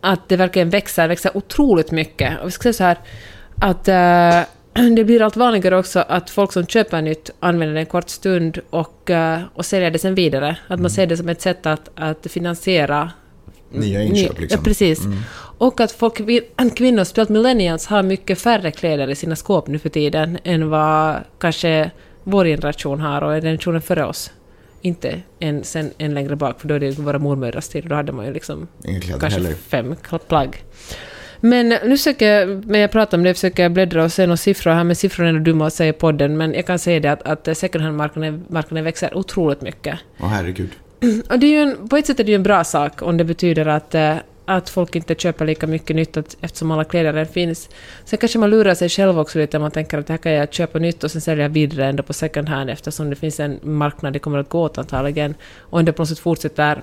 [0.00, 2.40] att det verkligen växer, växer otroligt mycket.
[2.40, 2.98] Och vi ska säga så här,
[3.60, 7.86] att eh, det blir allt vanligare också att folk som köper nytt använder det en
[7.86, 10.56] kort stund och, eh, och säljer det sen vidare.
[10.68, 13.10] Att man ser det som ett sätt att, att finansiera
[13.70, 14.58] Nya inköp liksom.
[14.58, 15.00] Ja, precis.
[15.58, 16.14] Och att folk,
[16.76, 21.16] kvinnor, speciellt millennials, har mycket färre kläder i sina skåp nu för tiden än vad
[21.38, 21.90] kanske
[22.24, 24.30] vår generation har och generationen före oss.
[24.80, 27.94] Inte än, sen, än längre bak, för då är det ju våra mormödrars tid då
[27.94, 28.68] hade man ju liksom
[29.10, 29.52] kanske heller.
[29.54, 29.96] fem
[30.28, 30.64] plagg.
[31.40, 34.36] Men nu försöker jag, när jag pratar om det, försöker jag bläddra och se några
[34.36, 37.00] siffror här, men siffrorna är nog dumma att säga i podden, men jag kan säga
[37.00, 39.98] det att, att second hand-marknaden marknaden växer otroligt mycket.
[40.20, 40.70] Åh herregud.
[41.30, 43.16] Och det är ju en, på ett sätt är det ju en bra sak om
[43.16, 47.12] det betyder att, eh, att folk inte köper lika mycket nytt att, eftersom alla kläder
[47.12, 47.68] redan finns.
[48.04, 50.52] Sen kanske man lurar sig själv också lite man tänker att det här kan jag
[50.52, 54.12] köpa nytt och sen sälja vidare ändå på second hand eftersom det finns en marknad
[54.12, 56.82] det kommer att gå åt antagligen och ändå på något sätt fortsätter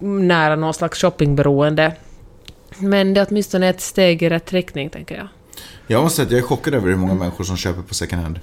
[0.00, 1.92] nära någon slags shoppingberoende.
[2.78, 5.28] Men det är åtminstone ett steg i rätt riktning, tänker jag.
[5.86, 8.22] Jag måste säga att jag är chockad över hur många människor som köper på second
[8.22, 8.40] hand.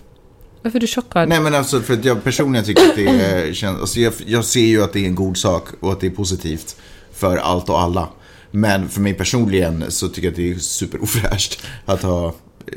[0.61, 1.29] Varför är du chockad?
[1.29, 4.45] Nej men alltså för att jag personligen tycker att det är, känns, alltså jag, jag
[4.45, 6.75] ser ju att det är en god sak och att det är positivt
[7.11, 8.07] för allt och alla.
[8.51, 12.33] Men för mig personligen så tycker jag att det är superofräscht att ha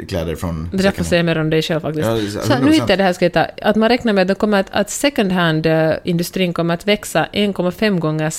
[0.08, 2.06] kläder från Det där får säga mer om dig själv faktiskt.
[2.08, 2.72] Ja, så- nu 100%.
[2.72, 4.90] hittade jag det här, ska jag ta, att man räknar med att, kommer att, att
[4.90, 8.32] second hand-industrin kommer att växa 1,5 gånger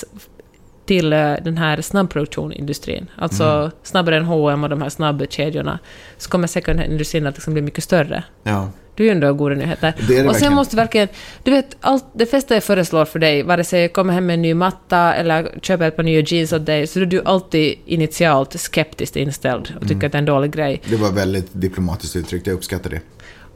[0.86, 3.08] till eh, den här snabbproduktionindustrin.
[3.16, 3.72] Alltså Mm.
[3.84, 5.80] snabbare än H&M och de här snabbkedjorna.
[6.18, 8.24] Så kommer second hand-industrin att liksom bli mycket större.
[8.44, 8.70] Ja.
[8.96, 9.94] Du är ju ändå goda nyheter.
[10.08, 11.08] Det är det och sen måste verkligen...
[11.44, 14.34] Du vet, allt, det flesta jag föreslår för dig, vare sig jag kommer hem med
[14.34, 17.76] en ny matta eller köper ett par nya jeans åt dig, så är du alltid
[17.86, 20.06] initialt skeptiskt inställd och tycker Mm.
[20.06, 20.82] att det är en dålig grej.
[20.90, 23.00] Det var väldigt diplomatiskt uttryckt, jag uppskattar det.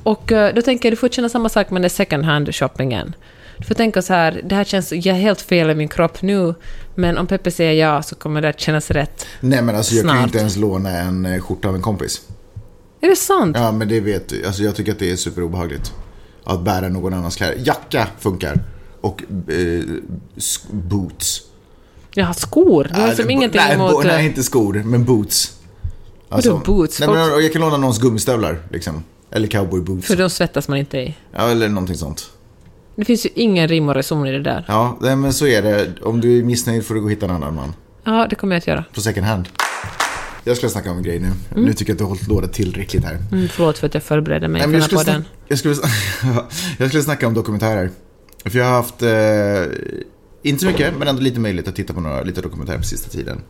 [0.04, 3.16] Och eh, då tänker jag, du får känna samma sak med den second hand-shoppingen.
[3.58, 6.22] Du får tänka så här, det här känns jag är helt fel i min kropp
[6.22, 6.54] nu,
[6.96, 9.26] men om Peppe säger ja så kommer det att kännas rätt.
[9.40, 10.28] Nej men alltså jag kan ju Snart.
[10.28, 12.22] inte ens låna en eh, skjorta av en kompis.
[13.06, 13.58] Är det sant?
[13.60, 15.94] Ja men det vet du, alltså jag tycker att det är superobehagligt.
[16.44, 17.56] Att bära någon annans kläder.
[17.64, 18.60] Jacka funkar.
[19.02, 19.84] Och eh,
[20.72, 21.42] boots.
[22.14, 22.84] Jag har skor.
[22.84, 23.92] Du har Nej, liksom ingenting nej, emot...
[23.92, 25.60] bo- eh, nej, inte skor, men boots.
[26.30, 27.00] Alltså, Vadå boots?
[27.00, 29.04] Nej, men, jag kan låna någons gummistövlar, liksom.
[29.32, 30.08] Eller cowboyboots.
[30.08, 31.16] För de svettas man inte i.
[31.32, 32.30] Ja, eller någonting sånt.
[32.96, 34.66] Det finns ju ingen rim och reson i det där.
[34.68, 35.88] Ja, nej, men så är det.
[36.04, 37.74] Om du är missnöjd får du gå och hitta en annan man.
[38.04, 38.84] Ja, det kommer jag att göra.
[38.94, 39.50] På second hand.
[40.48, 41.32] Jag skulle snacka om en grej nu.
[41.56, 43.18] Nu tycker jag att du har hållit låda tillräckligt här.
[43.32, 45.26] Mm, förlåt för att jag förberedde mig Nej, för men den jag, här skulle podden.
[45.48, 45.76] jag, skulle,
[46.78, 47.90] jag skulle snacka om dokumentärer.
[48.46, 52.02] För jag har haft, eh, inte så mycket, men ändå lite möjlighet att titta på
[52.02, 53.42] några lite dokumentärer på sista tiden.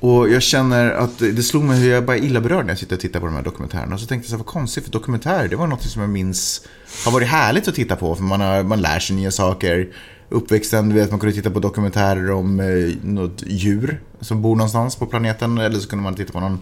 [0.00, 2.96] Och jag känner att det slog mig hur jag bara illa berörd när jag sitter
[2.96, 3.94] och tittar på de här dokumentärerna.
[3.94, 6.10] Och så tänkte jag så här, vad konstigt, för dokumentärer, det var något som jag
[6.10, 6.62] minns
[7.04, 8.16] har varit härligt att titta på.
[8.16, 9.88] För man, har, man lär sig nya saker.
[10.28, 12.66] Uppväxten, du vet, man kunde titta på dokumentärer om eh,
[13.02, 15.58] något djur som bor någonstans på planeten.
[15.58, 16.58] Eller så kunde man titta på någon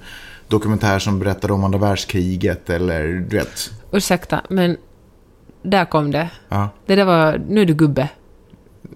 [0.49, 2.71] dokumentär som berättade om andra världskriget.
[2.71, 4.77] Eller du vet, Ursäkta, men
[5.63, 6.31] där kom det.
[6.49, 6.69] ja.
[6.87, 7.41] Det där var...
[7.49, 8.09] Nu är du gubbe.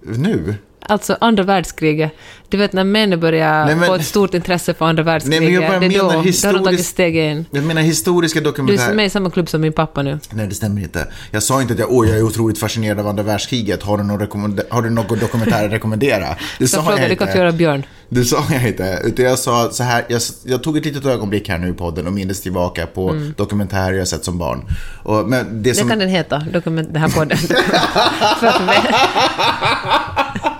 [0.03, 0.55] Nu?
[0.89, 2.11] Alltså andra världskriget.
[2.49, 5.41] Du vet när män börjar Nej, men- få ett stort intresse för andra världskriget.
[5.41, 7.45] Nej, men jag bara det är då, menar då har de tagit steg in.
[7.51, 8.93] Jag menar historiska Du är dokumentärer.
[8.93, 10.19] med i samma klubb som min pappa nu.
[10.31, 11.07] Nej, det stämmer inte.
[11.31, 13.83] Jag sa inte att jag, åh, jag är otroligt fascinerad av andra världskriget.
[13.83, 16.19] Har du någon, rekommend- har du någon dokumentär att rekommendera?
[16.27, 17.37] Det Jag sa frågade jag inte.
[17.37, 17.83] göra Björn.
[18.09, 18.99] Det sa jag inte.
[19.05, 22.07] Utan jag sa så här, jag, jag tog ett litet ögonblick här nu i podden
[22.07, 24.65] och mindes tillbaka på dokumentärer jag sett som barn.
[25.03, 25.63] Och, men det Mm.
[25.63, 25.89] Det som...
[25.89, 27.37] kan den heta, dokument, den här podden.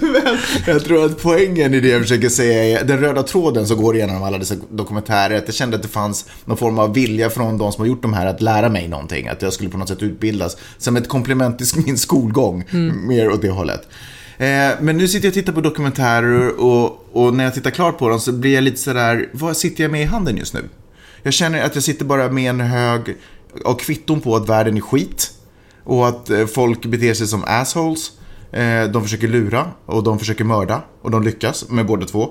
[0.00, 3.82] Med, Jag tror att poängen i det jag försöker säga är den röda tråden som
[3.82, 5.38] går igenom alla dessa dokumentärer.
[5.38, 8.02] Att jag kände att det fanns någon form av vilja från de som har gjort
[8.02, 9.28] de här att lära mig någonting.
[9.28, 10.56] Att jag skulle på något sätt utbildas.
[10.78, 12.64] Som ett komplement till min skolgång.
[13.06, 13.88] Mer åt det hållet.
[14.38, 17.98] Eh, men nu sitter jag och tittar på dokumentärer och, och när jag tittar klart
[17.98, 20.68] på dem så blir jag lite sådär, vad sitter jag med i handen just nu?
[21.22, 23.16] Jag känner att jag sitter bara med en hög
[23.64, 25.30] av kvitton på att världen är skit.
[25.84, 28.12] Och att eh, folk beter sig som assholes.
[28.54, 30.82] Eh, De försöker lura och de försöker mörda.
[31.02, 32.30] Och de lyckas med båda två.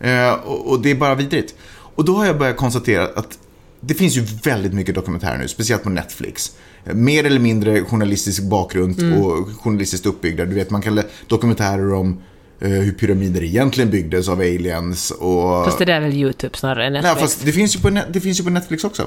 [0.00, 1.54] Eh, Och det är bara vidrigt.
[1.94, 3.38] Och då har jag börjat konstatera att
[3.80, 6.52] det finns ju väldigt mycket dokumentärer nu, speciellt på Netflix.
[6.84, 10.44] Mer eller mindre journalistisk bakgrund och journalistiskt uppbyggda.
[10.44, 12.20] Du vet, man kan dokumentärer om
[12.60, 15.64] eh, hur pyramider egentligen byggdes av aliens och...
[15.64, 17.20] fast det där är väl YouTube snarare än Nej, Netflix.
[17.34, 19.06] fast det finns ju på, det finns ju på Netflix också.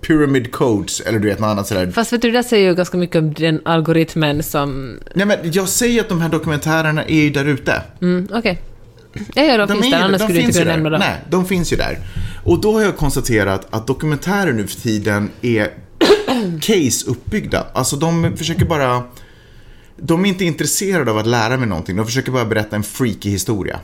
[0.00, 1.90] Pyramid Codes, eller du vet något annat sådär.
[1.90, 4.98] Fast vet du, det där säger ju ganska mycket om den algoritmen som...
[5.14, 7.82] Nej men jag säger att de här dokumentärerna är ju där ute.
[8.02, 8.60] Mm, Okej.
[9.34, 11.00] Ja, ja, de, finns är där, annars skulle du inte kunna nämna dem.
[11.00, 11.98] Nej, de finns ju där.
[12.44, 15.70] Och då har jag konstaterat att dokumentärer nu för tiden är
[16.60, 17.66] case uppbyggda.
[17.72, 19.02] Alltså de försöker bara...
[19.96, 21.96] De är inte intresserade av att lära mig någonting.
[21.96, 23.80] De försöker bara berätta en freaky historia.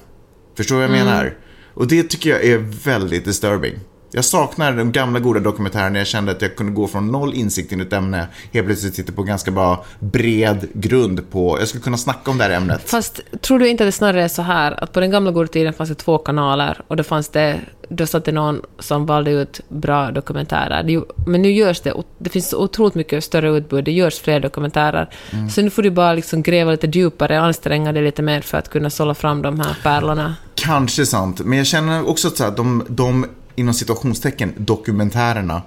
[0.57, 1.07] Förstår du vad jag Mm.
[1.15, 1.35] menar?
[1.75, 3.75] Och det tycker jag är väldigt disturbing.
[4.15, 7.73] Jag saknar de gamla goda dokumentärerna jag kände att jag kunde gå från noll insikt
[7.73, 11.83] in i ett ämne, helt plötsligt sitter på ganska bra bred grund på, jag skulle
[11.83, 12.91] kunna snacka om det här ämnet.
[12.91, 15.49] Fast tror du inte att det snarare är så här att på den gamla goda
[15.49, 19.31] tiden fanns det två kanaler och då fanns det, då satt det någon som valde
[19.31, 20.83] ut bra dokumentärer.
[20.83, 25.11] Det, men nu görs det, det finns otroligt mycket större utbud, det görs fler dokumentärer.
[25.33, 25.51] Mm.
[25.51, 28.71] Så nu får du bara liksom gräva lite djupare, anstränga dig lite mer för att
[28.71, 30.35] kunna sålla fram de här pärlorna.
[30.55, 35.63] Kanske sant, men jag känner också att så här, de, de inom situationstecken dokumentärerna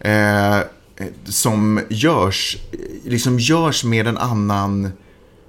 [0.00, 0.58] eh,
[1.24, 2.56] som görs,
[3.04, 4.92] liksom görs med en annan,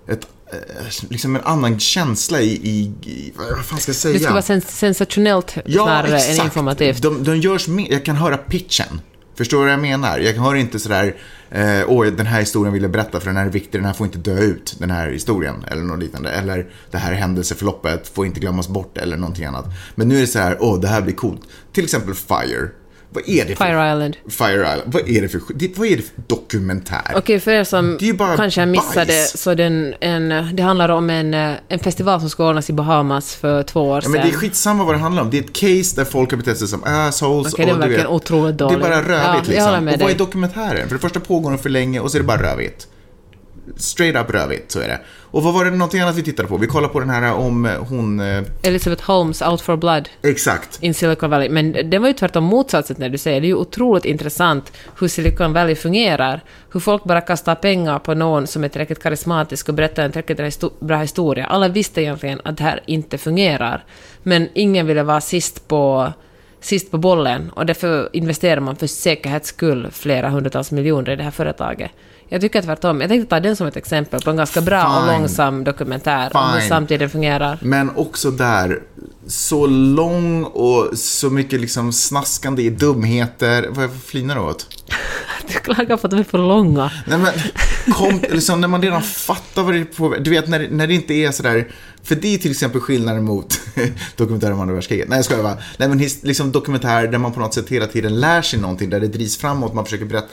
[0.08, 4.14] ett, eh, liksom en annan känsla i, i, i vad fan ska jag säga?
[4.14, 7.02] Det ska vara sens sensationellt snarare än informativt.
[7.02, 9.02] De, de görs med, jag kan höra pitchen.
[9.36, 10.20] Förstår du vad jag menar?
[10.20, 11.16] Jag hör inte sådär,
[11.54, 13.94] eh, åh den här historien vill jag berätta för den här är viktig, den här
[13.94, 16.30] får inte dö ut, den här historien, eller något liknande.
[16.30, 19.66] Eller det här händelseförloppet får inte glömmas bort, eller någonting annat.
[19.96, 21.42] Men nu är det så här, åh det här blir coolt.
[21.72, 22.70] Till exempel Fire.
[23.14, 23.66] Vad är det för...
[23.66, 24.18] Fire Island.
[24.30, 24.82] Fire Island.
[24.86, 27.14] Vad är det för, det, vad är det för dokumentär?
[27.16, 29.42] Okej, för er som Det är kanske missade bajs.
[29.42, 33.36] så den, en, det handlar om en, eh, en festival som ska ordnas i Bahamas
[33.36, 34.12] för två år Ja, sedan.
[34.12, 35.30] men det är skitsamma vad det handlar om.
[35.30, 37.54] Det är ett case där folk har betett sig som assholes.
[37.54, 39.88] Okej, och du verkar vet, otroligt Det är bara Ja, rövigt håller liksom.
[39.88, 40.88] och vad är dokumentären?
[40.88, 42.88] För det första pågår den för länge och så är det bara rövigt.
[43.78, 45.00] Straight up rövigt, så är det.
[45.34, 46.58] Och vad var det någonting annat vi tittade på?
[46.58, 48.20] Vi kollade på den här om eh, hon...
[48.20, 50.10] Eh, Elizabeth Holmes, Out for Blood.
[50.24, 50.84] exakt.
[50.84, 51.50] in Silicon Valley.
[51.50, 53.42] Men det var ju tvärtom motsatsen när du säger.
[53.42, 56.42] Det är ju otroligt intressant hur Silicon Valley fungerar.
[56.74, 60.80] Hur folk bara kastar pengar på någon som är tillräckligt karismatisk och berättar en tillräckligt
[60.80, 61.46] bra historia.
[61.46, 63.84] Alla visste egentligen att det här inte fungerar.
[64.24, 66.14] Men ingen ville vara sist på,
[66.62, 71.24] sist på bollen och därför investerar man för säkerhets skull flera hundratals miljoner i det
[71.24, 71.92] här företaget.
[72.30, 73.02] Jag tycker tvärtom.
[73.02, 75.20] Jag tänkte ta den som ett exempel på en ganska bra och Fine.
[75.20, 76.70] långsam dokumentär om hur Fine.
[76.70, 77.60] samtiden fungerar.
[77.62, 78.82] Men också där,
[79.28, 83.68] så lång och så mycket liksom snaskande i dumheter.
[83.70, 84.68] Vad flinar du åt?
[85.48, 86.92] Du klagar på att de är för långa.
[87.08, 87.34] Nej men,
[87.94, 90.94] kom, liksom, när man redan fattar vad det är på Du vet när, när det
[90.94, 91.68] inte är sådär,
[92.04, 93.62] för det är till exempel skillnaden mot
[94.16, 95.10] dokumentärer om andra världskriget.
[95.10, 95.58] Nej jag skojar bara.
[95.78, 99.00] Nej men liksom dokumentärer där man på något sätt hela tiden lär sig någonting, där
[99.00, 100.28] det drivs framåt, man försöker berätta.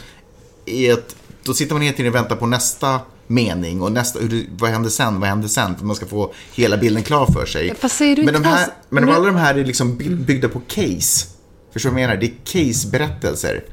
[0.64, 4.46] I ett, då sitter man hela tiden och väntar på nästa mening och nästa, hur
[4.58, 5.76] vad händer sen, vad händer sen?
[5.78, 7.68] För man ska få hela bilden klar för sig.
[8.24, 11.26] Men de här, alls- men alla de här är liksom by- byggda på case.
[11.72, 12.20] Förstår du vad jag menar?
[12.20, 13.64] Det är case-berättelser.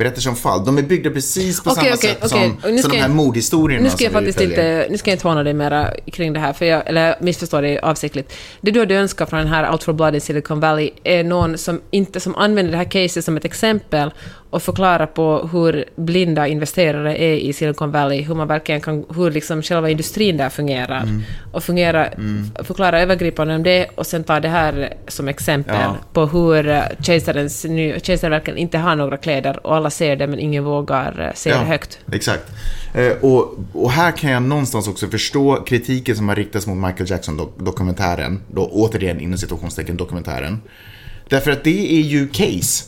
[0.00, 0.64] Berättelser om fall.
[0.64, 2.52] De är byggda precis på Okej, samma okej, sätt okej.
[2.62, 5.28] som, som de här jag- mordhistorierna Nu ska jag faktiskt inte, nu ska jag inte
[5.28, 8.32] håna dig mera kring det här, för jag, eller missförstår dig avsiktligt.
[8.60, 11.58] Det du hade önskat från den här Out for Blood i Silicon Valley är någon
[11.58, 14.10] som inte som använder det här caset som ett exempel
[14.50, 19.30] och förklarar på hur blinda investerare är i Silicon Valley, hur man verkligen kan, hur
[19.30, 21.02] liksom själva industrin där fungerar.
[21.02, 21.22] Mm.
[21.52, 25.96] Och fungera, f- förklara övergripande om det och sen ta det här som exempel Ja.
[26.12, 30.26] på hur eh, kejsarens ny, kejsaren verkligen inte har några kläder och alla ser det
[30.26, 31.98] men ingen vågar eh, se det högt.
[32.12, 32.44] Exakt.
[32.94, 37.10] Eh, och, och här kan jag någonstans också förstå kritiken som har riktats mot Michael
[37.10, 38.40] Jackson-dokumentären.
[38.54, 40.62] Då återigen inom situationstecken dokumentären.
[41.28, 42.84] Därför att det är ju case.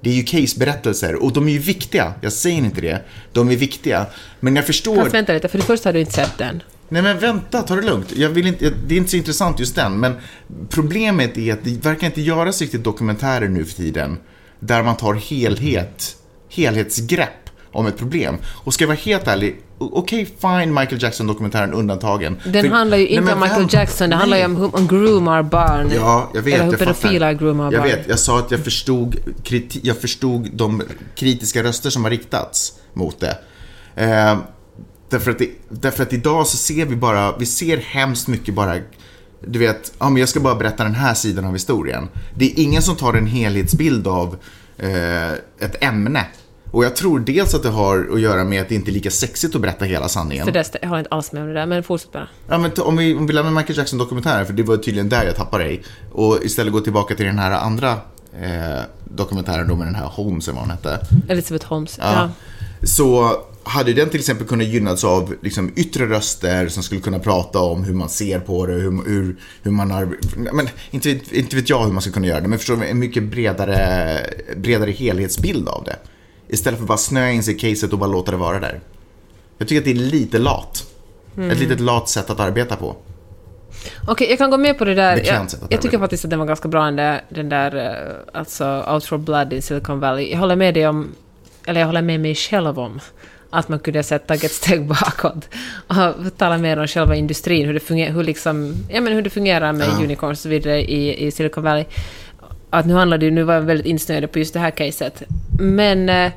[0.00, 2.14] Det är ju case-berättelser och de är ju viktiga.
[2.20, 3.02] Jag säger inte det.
[3.32, 4.06] De är viktiga.
[4.40, 4.96] Men jag förstår...
[4.96, 6.62] Fast vänta lite, för det första har du inte sett den.
[6.88, 8.12] Nej men vänta, ta det lugnt.
[8.16, 10.14] Jag vill inte, det är inte så intressant just den, men
[10.70, 14.18] problemet är att det verkar inte göras riktigt dokumentärer nu för tiden
[14.60, 16.16] där man tar helhet,
[16.54, 17.30] helhetsgrepp
[17.72, 18.36] om ett problem.
[18.46, 22.36] Och ska jag vara helt ärlig, okej fine Michael Jackson-dokumentären undantagen.
[22.44, 23.76] Den För- handlar ju Nej, inte men om Michael vänta.
[23.76, 24.56] Jackson, det handlar ju Nej.
[24.56, 25.90] om hur man groomar barn.
[25.94, 26.54] Ja, jag vet.
[26.54, 27.32] Eller hur jag fattar.
[27.32, 27.82] groomar Jag barn.
[27.90, 30.82] vet, jag sa att jag förstod, kriti- jag förstod de
[31.14, 33.38] kritiska röster som har riktats mot det.
[33.94, 34.38] Eh,
[35.10, 35.48] därför, att det.
[35.68, 38.76] Därför att idag så ser vi bara, vi ser hemskt mycket bara
[39.46, 42.08] du vet, ja, men jag ska bara berätta den här sidan av historien.
[42.34, 44.36] Det är ingen som tar en helhetsbild av
[44.78, 46.26] eh, ett ämne.
[46.74, 49.10] Och jag tror dels att det har att göra med att det inte är lika
[49.10, 50.44] sexigt att berätta hela sanningen.
[50.44, 52.28] För det, jag håller inte alls med om det där, men fortsätt bara.
[52.48, 55.36] Ja, men om, vi, om vi lämnar Michael Jackson-dokumentären, för det var tydligen där jag
[55.36, 55.82] tappade dig.
[56.12, 57.90] Och istället gå tillbaka till den här andra
[58.42, 61.06] eh, dokumentären då med den här Holmes, eller vad hon hette.
[61.28, 61.98] Elisabeth Holmes.
[62.02, 62.12] Ja.
[62.12, 62.30] Ja.
[62.86, 67.58] Så hade den till exempel kunnat gynnas av liksom, yttre röster som skulle kunna prata
[67.58, 70.08] om hur man ser på det, hur, hur, hur man har...
[70.52, 72.98] Men inte, inte vet jag hur man ska kunna göra det, men förstår du, en
[72.98, 74.18] mycket bredare,
[74.56, 75.96] bredare helhetsbild av det.
[76.48, 78.80] Istället för att bara snöa in sig i caset och bara låta det vara där.
[79.58, 80.86] Jag tycker att det är lite lat.
[81.36, 81.50] Mm.
[81.50, 82.96] Ett litet lat sätt att arbeta på.
[84.08, 85.22] Okej, jag kan gå med på det där.
[85.26, 88.84] Jag, jag tycker faktiskt att den var ganska bra, den där, den där eh, alltså
[88.88, 90.30] Out for Blood i Silicon Valley.
[90.30, 91.14] Jag håller med dig om
[91.66, 93.00] eller jag håller med mig själv om,
[93.50, 95.48] att man kunde ha tagit ett steg bakåt
[95.86, 99.30] och tala mer om själva industrin, hur det fungerar, hur liksom, ja, men hur det
[99.30, 100.04] fungerar med Ja.
[100.04, 101.84] unicorns och så vidare i, i Silicon Valley.
[102.74, 105.22] Att nu handlar det ju, nu var jag väldigt insnöad på just det här caset.
[105.60, 106.32] Men, eh,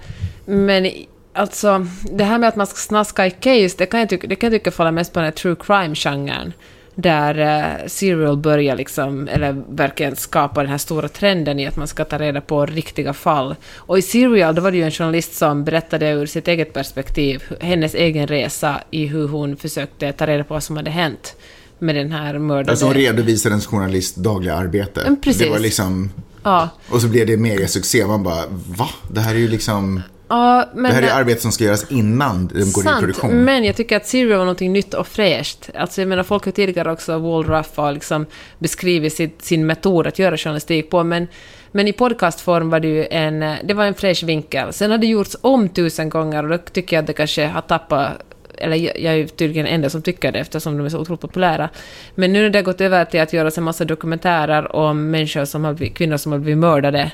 [0.46, 0.92] men
[1.34, 4.36] alltså, det här med att man ska snaska i case, det kan jag tycka, det
[4.36, 6.54] kan jag tycka faller mest på den här true crime-genren.
[6.96, 11.88] Där uh, Serial börjar liksom, eller verkligen skapa den här stora trenden i att man
[11.88, 13.56] ska ta reda på riktiga fall.
[13.76, 17.44] Och i Serial, då var det ju en journalist som berättade ur sitt eget perspektiv,
[17.62, 21.36] hennes egen resa i hur hon försökte ta reda på vad som hade hänt
[21.80, 22.72] med den här mördade...
[22.72, 25.02] Alltså hon redovisar en journalist dagliga arbete.
[25.04, 25.42] Men precis.
[25.42, 26.12] Det var liksom...
[26.44, 26.70] ja.
[26.90, 28.06] Och så blev det mega succé.
[28.06, 28.44] Man bara,
[28.78, 28.90] va?
[29.12, 30.02] Det här är ju liksom...
[30.28, 30.84] ja, men...
[30.84, 33.44] Det här är arbete som ska göras innan de går i produktion.
[33.44, 35.70] men jag tycker att Serial var någonting nytt och fräscht.
[35.76, 38.26] Alltså jag menar, folk har tidigare också, Wall Ruff har liksom
[38.60, 41.28] beskrivit sitt, sin metod att göra journalistik på, men,
[41.72, 44.74] men i podcastform var det ju en, det var en fräsch vinkel.
[44.74, 47.62] Sen har det gjorts om tusen gånger och då tycker jag att det kanske har
[47.62, 48.27] tappat
[48.58, 51.00] eller jag jag är ju tydligen den enda som tycker det eftersom de är så
[51.00, 51.70] otroligt populära.
[52.16, 55.46] Men nu när det har gått över till att göra en massa dokumentärer om människor
[55.46, 57.12] som har blivit, kvinnor som har blivit mördade,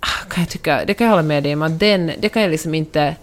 [0.00, 2.42] ah, kan jag tycka, det kan jag hålla med dig om, att den, det kan
[2.42, 3.14] jag liksom inte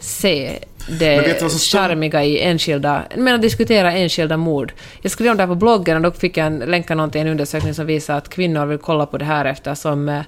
[0.00, 4.72] se Men det charmiga i enskilda, jag menar diskutera enskilda mord.
[5.02, 7.20] Jag skrev om det här på bloggen och då fick jag en, länka någon till
[7.20, 10.22] en undersökning som visar att kvinnor vill kolla på det här eftersom eh,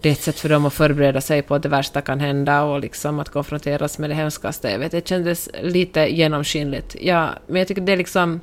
[0.00, 2.62] det är ett sätt för dem att förbereda sig på att det värsta kan hända
[2.62, 4.70] och liksom att konfronteras med det hemskaste.
[4.70, 6.96] Jag vet, det kändes lite genomskinligt.
[7.00, 8.40] Ja, men jag tycker det är liksom...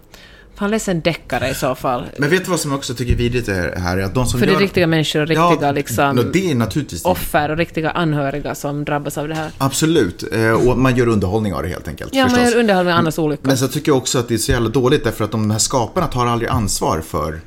[0.56, 2.06] Fan, läs en deckare i så fall.
[2.18, 3.98] Men vet du vad som jag också tycker vidrigt är här?
[3.98, 4.60] Är att de som För det gör...
[4.60, 8.56] är riktiga människor och riktiga ja, liksom, no, det är naturligtvis offer och riktiga anhöriga
[8.56, 9.52] som drabbas av det här.
[9.58, 10.34] Absolut.
[10.34, 12.16] Eh, och man gör underhållning av det helt enkelt.
[12.16, 12.54] Ja, man förstås.
[12.54, 13.42] gör underhåll med andras olycka.
[13.44, 15.60] Men så tycker jag också att det är så jävla dåligt därför att de här
[15.60, 17.42] skaparna tar aldrig ansvar för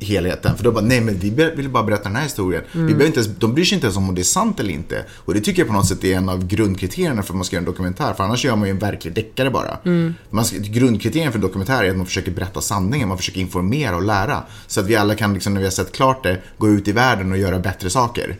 [0.00, 0.56] helheten.
[0.56, 2.62] För de bara, nej men vi vill bara berätta den här historien.
[2.72, 2.86] Mm.
[2.86, 5.04] Vi behöver inte ens, de bryr sig inte ens om det är sant eller inte.
[5.16, 7.56] Och det tycker jag på något sätt är en av grundkriterierna för att man ska
[7.56, 8.14] göra en dokumentär.
[8.14, 9.78] För annars gör man ju en verklig deckare bara.
[9.84, 10.14] Mm.
[10.30, 13.96] Man ska, grundkriterien för en dokumentär är att man försöker berätta sanningen, man försöker informera
[13.96, 14.42] och lära.
[14.66, 16.92] Så att vi alla kan, liksom, när vi har sett klart det, gå ut i
[16.92, 18.36] världen och göra bättre saker.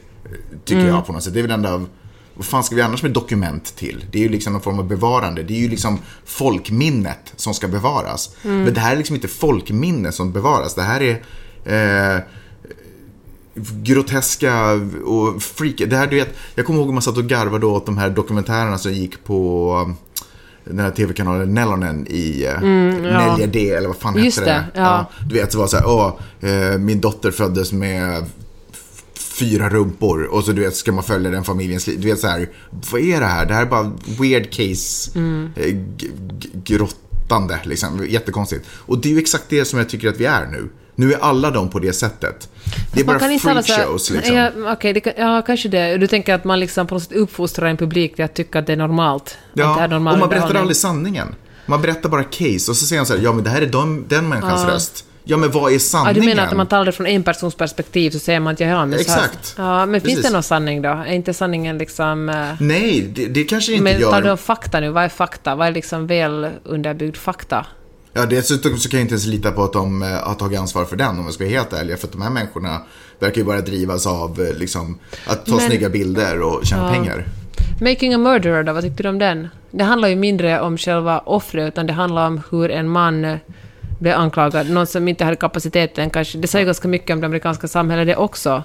[0.64, 0.94] Tycker Mm.
[0.94, 1.34] jag på något sätt.
[1.34, 1.88] Det är väl enda av
[2.34, 4.04] vad fan ska vi annars med dokument till?
[4.10, 5.42] Det är ju liksom en form av bevarande.
[5.42, 8.30] Det är ju liksom folkminnet som ska bevaras.
[8.44, 8.62] Mm.
[8.62, 10.74] Men det här är liksom inte folkminne som bevaras.
[10.74, 11.22] Det här är
[11.64, 12.22] eh,
[13.82, 14.72] groteska
[15.04, 15.76] och freak.
[15.90, 18.10] Det här, du vet, jag kommer ihåg att man satt och garvade åt de här
[18.10, 19.96] dokumentärerna som gick på um,
[20.64, 23.46] den här tv-kanalen Nellonen i uh, Mm, ja.
[23.46, 24.64] D eller vad fan Just hette det?
[24.74, 25.10] det, ja.
[25.28, 26.18] Du vet, så var det så här, åh,
[26.50, 28.24] eh, min dotter föddes med
[29.18, 32.00] fyra rumpor och så du vet ska man följa den familjens liv.
[32.00, 32.48] Du vet så här,
[32.90, 33.46] vad är det här?
[33.46, 35.50] Det här är bara weird case Mm.
[35.56, 35.76] eh,
[36.64, 38.06] grottande liksom.
[38.08, 38.66] Jättekonstigt.
[38.72, 40.68] Och det är ju exakt det som jag tycker att vi är nu.
[41.00, 42.48] Nu är alla de på det sättet.
[42.92, 44.36] Det är Man bara freakshows liksom.
[44.36, 45.96] Ja, okej, det ja, kanske det.
[45.96, 48.66] Du tänker att man liksom på något sätt uppfostrar en publik till att tycka att
[48.66, 49.38] det är normalt.
[49.52, 51.34] Ja, är normal och man berättar aldrig sanningen.
[51.66, 53.66] Man berättar bara case och så säger han så här, ja men det här är
[53.66, 55.04] de, den människans röst.
[55.24, 56.14] Ja men vad är Ja, sanningen?
[56.20, 58.66] du menar att när man talar från en persons perspektiv så säger man att ja,
[58.86, 59.54] men här- Exakt.
[59.58, 60.26] Ja, men finns Precis.
[60.26, 60.88] det någon sanning då?
[60.88, 62.28] Är inte sanningen liksom...
[62.28, 64.10] eh, Nej, det, det kanske det inte Men gör.
[64.10, 64.90] tar du om fakta nu?
[64.90, 65.54] Vad är fakta?
[65.54, 67.66] Vad är liksom väl underbyggd fakta?
[68.12, 70.84] Ja, dessutom så kan jag inte ens lita på att de eh, har tagit ansvar
[70.84, 71.98] för den om jag ska vara helt ärlig.
[71.98, 72.82] För att de här människorna
[73.18, 77.24] verkar ju bara drivas av eh, liksom, att ta Men- snygga bilder och tjäna pengar.
[77.80, 79.48] Making a murderer då, vad tyckte du om den?
[79.70, 83.36] Det handlar ju mindre om själva offret, utan det handlar om hur en man eh,
[83.98, 84.70] blev anklagad.
[84.70, 86.38] Någon som inte hade kapaciteten kanske.
[86.38, 88.62] Det säger ganska mycket om det amerikanska samhället det också.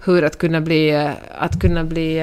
[0.00, 2.20] Hur att kunna bli, att kunna bli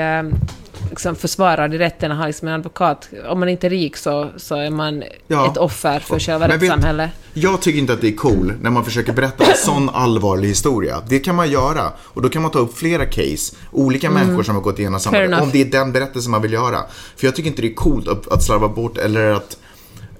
[0.89, 3.10] liksom försvarad i rätten och ha liksom en advokat.
[3.30, 5.52] Om man inte är rik så, så är man Ja.
[5.52, 7.12] ett offer för själva rättssamhället.
[7.34, 11.02] Jag tycker inte att det är cool när man försöker berätta en sån allvarlig historia.
[11.08, 11.91] Det kan man göra.
[12.00, 13.56] Och då kan man ta upp flera case.
[13.72, 15.17] Olika människor som har gått igenom samma...
[15.17, 15.41] Mm.
[15.41, 16.80] Om det är den berättelsen man vill göra.
[17.15, 19.58] För jag tycker inte det är coolt att, att slarva bort eller att...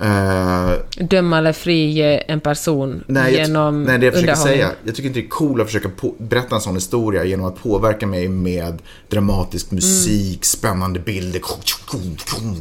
[0.03, 4.71] eh, Döma eller frige en person Nej, jag, genom nej, det jag försöker säga.
[4.83, 7.63] Jag tycker inte det är coolt att försöka på, berätta en sån historia genom att
[7.63, 11.41] påverka mig med dramatisk musik, spännande bilder,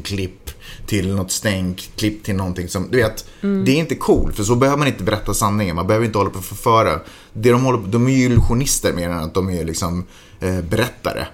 [0.03, 0.51] klipp
[0.87, 4.55] till något stänk, klipp till någonting som, du vet, det är inte coolt för så
[4.55, 7.01] behöver man inte berätta sanningen, man behöver inte hålla på och förföra.
[7.33, 10.07] Det de, håller, de är ju illusionister mer än att de är liksom
[10.41, 11.27] eh, berättare.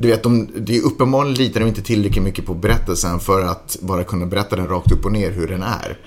[0.00, 3.76] Du vet, de, det är uppenbarligen litar de inte tillräckligt mycket på berättelsen för att
[3.80, 5.98] bara kunna berätta den rakt upp och ner hur den är.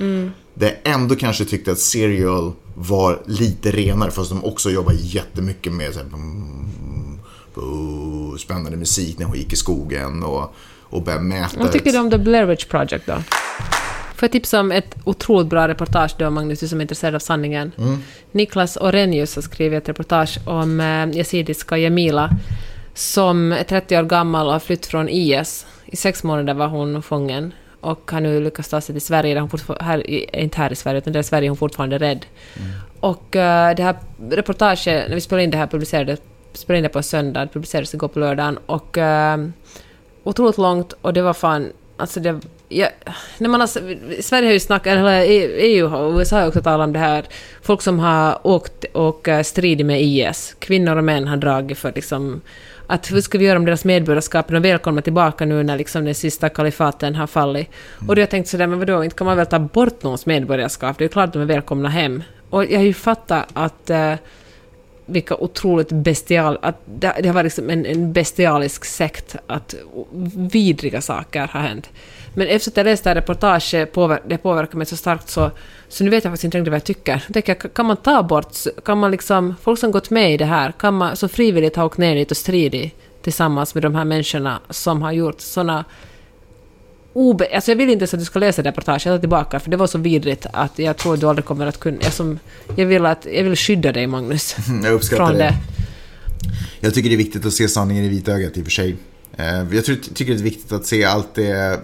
[0.54, 5.74] Det jag ändå kanske tyckte att Serial var lite renare fast de också jobbar jättemycket
[5.74, 7.20] med så här, mm,
[7.56, 11.60] oh, spännande musik när hon gick i skogen och, och började mäta.
[11.60, 13.14] Vad tycker du om The Blair Witch Project då?
[14.16, 17.20] Får jag tipsa om ett otroligt bra reportage då, Magnus, du som är intresserad av
[17.20, 17.72] sanningen.
[17.78, 17.98] Mm.
[18.32, 22.30] Niklas Orenius har skrivit ett reportage om eh, yazidiska Jamila
[22.94, 25.66] som är 30 år gammal och har flytt från IS.
[25.86, 29.34] I sex månader var hon fången och har nu lyckats ta sig till Sverige.
[29.34, 31.58] Där hon fortfar- här, i- inte här i Sverige, utan där i Sverige är hon
[31.58, 32.26] fortfarande rädd.
[33.00, 33.96] Och eh, det här
[34.30, 36.18] reportaget, när vi spelade in det här, publicerade,
[36.54, 38.60] spelade in det på en söndag, det publicerades igår på lördagen.
[38.66, 39.48] Och uh,
[40.24, 42.40] otroligt långt och det var fan, alltså det...
[42.70, 42.88] Ja,
[43.38, 43.68] när man har,
[44.22, 45.22] Sverige har ju snackat, eller
[45.60, 47.26] EU och USA har också talat om det här,
[47.62, 51.92] folk som har åkt och eh, stridit med IS, kvinnor och män har dragit för
[51.96, 52.42] liksom
[52.88, 54.48] att hur ska vi göra om deras medborgarskap?
[54.48, 57.70] De är välkomna tillbaka nu när liksom den sista kalifaten har fallit.
[58.00, 60.26] Och då har jag tänkt sådär, men vadå, inte kan man väl ta bort någons
[60.26, 60.98] medborgarskap?
[60.98, 62.24] Det är ju klart att de är välkomna hem.
[62.50, 64.14] Och jag har ju fattat att eh,
[65.06, 66.58] vilka otroligt bestial...
[66.62, 69.76] Att det, det har varit liksom en, en bestialisk sekt, att
[70.36, 71.90] vidriga saker har hänt.
[72.34, 75.52] Men efter att jag läste det här reportaget, påver, det påverkar mig så starkt så,
[75.88, 77.24] så nu vet jag faktiskt inte riktigt vad jag tycker.
[77.28, 80.46] Jag tänker, kan man ta bort, kan man liksom, folk som gått med i det
[80.46, 84.06] här, kan man så frivilligt ha åkt ner dit och stridit tillsammans med de här
[84.06, 85.86] människorna som har gjort sådana
[87.14, 87.56] obe...
[87.56, 89.78] Alltså jag vill inte ens att du ska läsa reportaget, jag tar tillbaka, för det
[89.78, 91.98] var så vidrigt att jag tror att du aldrig kommer att kunna...
[92.02, 92.40] Jag, som,
[92.76, 94.56] jag, vill, att, jag vill skydda dig, Magnus.
[94.84, 95.44] Jag uppskattar från det.
[95.44, 95.56] det.
[96.80, 98.96] Jag tycker det är viktigt att se sanningen i vitögat i och för sig.
[99.38, 101.80] Eh, Jag tycker det är viktigt att se allt det...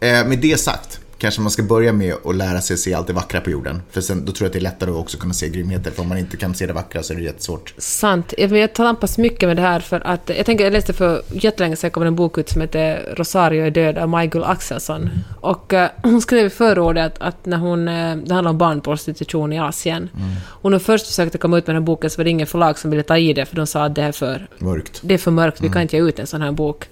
[0.00, 3.12] Eh, Med det sagt, kanske man ska börja med att lära sig se allt det
[3.12, 3.82] vackra på jorden.
[3.90, 5.90] För sen, då tror jag att det är lättare att också kunna se grymheter.
[5.90, 7.74] För om man inte kan se det vackra så är det jättesvårt.
[7.78, 8.34] Sant.
[8.38, 11.90] Jag, tampas mycket med det här för att jag tänker, jag läste för jättelänge sedan
[11.90, 15.10] kom en bok ut som heter Rosario är död av Michael Axelsson.
[15.40, 19.52] Och eh, hon skrev i förordet att, att när hon, eh, det handlar om barnprostitution
[19.52, 20.08] i Asien.
[20.46, 22.78] Hon har först försökte komma ut med den här boken så var det ingen förlag
[22.78, 25.00] som ville ta i det för de sa att det är för Mörkt.
[25.02, 26.88] det är för mörkt, vi kan inte ge ut en sån här bok.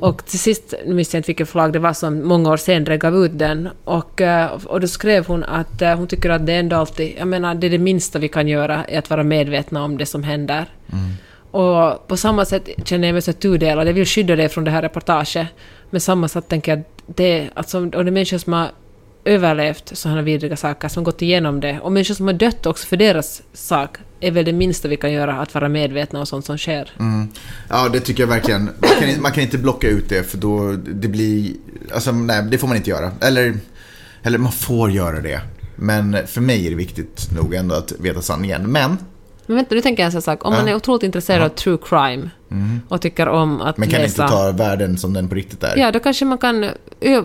[0.00, 2.96] Och till sist, nu minns jag inte vilket förlag det var som många år senare
[2.96, 6.54] gav ut den, och, eh, och då skrev hon att eh, hon tycker att det
[6.54, 9.84] ändå alltid, jag menar, det är det minsta vi kan göra, är att vara medvetna
[9.84, 10.64] om det som händer.
[11.50, 14.70] Och på samma sätt känner jag mig så tudelad, jag vill skydda dig från det
[14.70, 15.46] här reportaget,
[15.90, 18.70] men samma sätt tänker jag att det, alltså, och det är människor som har
[19.24, 22.96] överlevt sådana vidriga saker, som gått igenom det, och människor som har dött också för
[22.96, 26.58] deras sak, är väl det minsta vi kan göra, att vara medvetna om sånt som
[26.58, 26.90] sker.
[26.98, 27.28] Mm.
[27.68, 28.64] Ja, det tycker jag verkligen.
[28.64, 31.52] Man kan, inte- man kan inte blocka ut det för då det blir...
[31.94, 33.12] Alltså, nej, det får man inte göra.
[33.20, 33.54] Eller,
[34.22, 35.40] eller man får göra det.
[35.76, 38.72] Men för mig är det viktigt nog ändå att veta sanningen.
[38.72, 38.98] Men,
[39.46, 40.44] Men vänta, nu tänker jag en sån sak.
[40.44, 42.30] Om man är otroligt intresserad av true crime
[42.88, 44.22] och tycker om att men kan läsa...
[44.22, 45.76] inte ta världen som den på riktigt är.
[45.76, 46.60] Ja, då kanske man kan...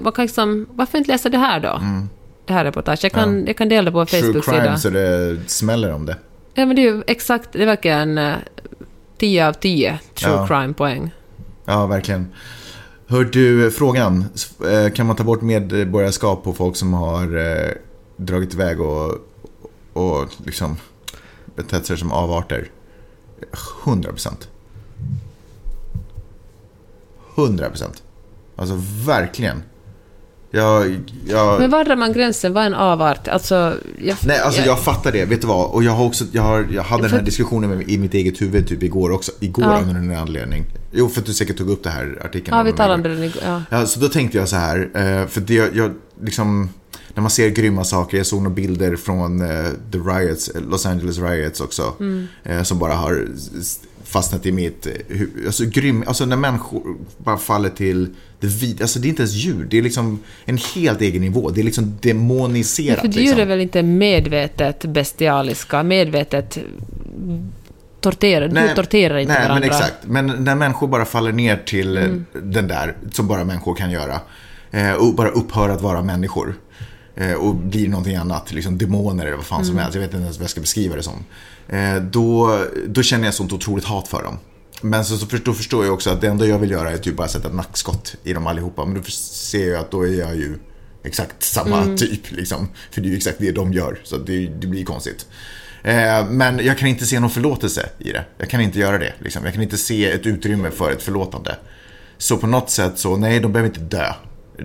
[0.01, 1.81] Man kan liksom, varför inte läsa det här då?
[2.45, 3.03] Det här reportaget.
[3.03, 4.61] Jag kan, jag kan dela på vår True Facebook-sida.
[4.63, 6.15] crime så det smäller om det.
[6.53, 7.49] Ja, men det är ju exakt...
[7.53, 8.35] Det verkar en uh,
[9.17, 10.47] 10 av 10 true Ja.
[10.47, 11.11] crime-poäng.
[11.65, 12.27] Ja, verkligen.
[13.07, 14.25] Hör du, frågan.
[14.71, 17.71] eh, Kan man ta bort medborgarskap på folk som har eh,
[18.17, 19.17] dragit iväg och,
[19.93, 20.77] och liksom
[21.55, 22.67] betett sig som avarter?
[23.85, 24.49] 100 procent.
[27.37, 28.03] 100 procent.
[28.55, 28.75] Alltså
[29.05, 29.63] verkligen.
[30.55, 32.53] Jag, jag, Men var drar man gränsen?
[32.53, 33.27] Vad är en avart?
[33.27, 33.73] Alltså...
[33.99, 35.25] Jag, Nej, alltså jag fattar det.
[35.25, 35.69] Vet du vad?
[35.71, 38.41] Och jag har också, jag, har, jag hade den här diskussionen med, i mitt eget
[38.41, 39.31] huvud typ igår också.
[39.39, 39.77] Igår Ja.
[39.77, 40.65] av någon anledning.
[40.91, 42.57] Jo, för att du säkert tog upp det här artikeln.
[42.57, 43.25] Ja, vi talade om det.
[43.25, 43.41] igår.
[43.45, 43.61] Ja.
[43.69, 45.91] Ja, så då tänkte jag så här, eh, för det, jag
[46.23, 46.69] liksom,
[47.13, 49.47] när man ser grymma saker, jag såg några bilder från eh,
[49.91, 51.93] the riots, Los Angeles riots också,
[52.43, 53.27] eh, som bara har
[54.03, 55.45] fastnat i mitt eh, huvud.
[55.45, 59.33] Alltså grym, alltså när människor bara faller till det vid, alltså det är inte ens
[59.33, 62.99] djur, det är liksom en helt egen nivå, det är liksom demoniserat.
[62.99, 63.39] För djur liksom.
[63.39, 66.57] är väl inte medvetet bestialiska, medvetet
[68.01, 68.47] torterar.
[68.47, 69.53] Djur torterar inte nej, varandra.
[69.59, 69.93] men exakt.
[70.03, 72.25] Men när människor bara faller ner till eh, Mm.
[72.43, 74.19] den där, som bara människor kan göra.
[74.71, 76.55] eh, Och bara upphör att vara människor.
[77.15, 79.67] Eh, Och blir någonting annat, liksom demoner eller vad fan Mm.
[79.67, 79.95] som helst.
[79.95, 81.25] Jag vet inte ens vad jag ska beskriva det som.
[81.69, 84.37] Eh, Då, då känner jag sånt otroligt hat för dem.
[84.81, 87.17] Men så, så då förstår jag också att det enda jag vill göra är typ
[87.17, 88.85] bara sätta ett nackskott i dem allihopa.
[88.85, 90.55] Men då ser jag att då är jag ju
[91.03, 91.97] exakt samma Mm.
[91.97, 92.31] typ.
[92.31, 92.69] Liksom.
[92.91, 93.99] För det är ju exakt det de gör.
[94.03, 95.25] Så det, det blir konstigt.
[95.83, 98.25] Eh, men jag kan inte se någon förlåtelse i det.
[98.37, 99.13] Jag kan inte göra det.
[99.19, 99.43] Liksom.
[99.43, 101.55] Jag kan inte se ett utrymme för ett förlåtande.
[102.17, 104.13] Så på något sätt så, nej, de behöver inte dö.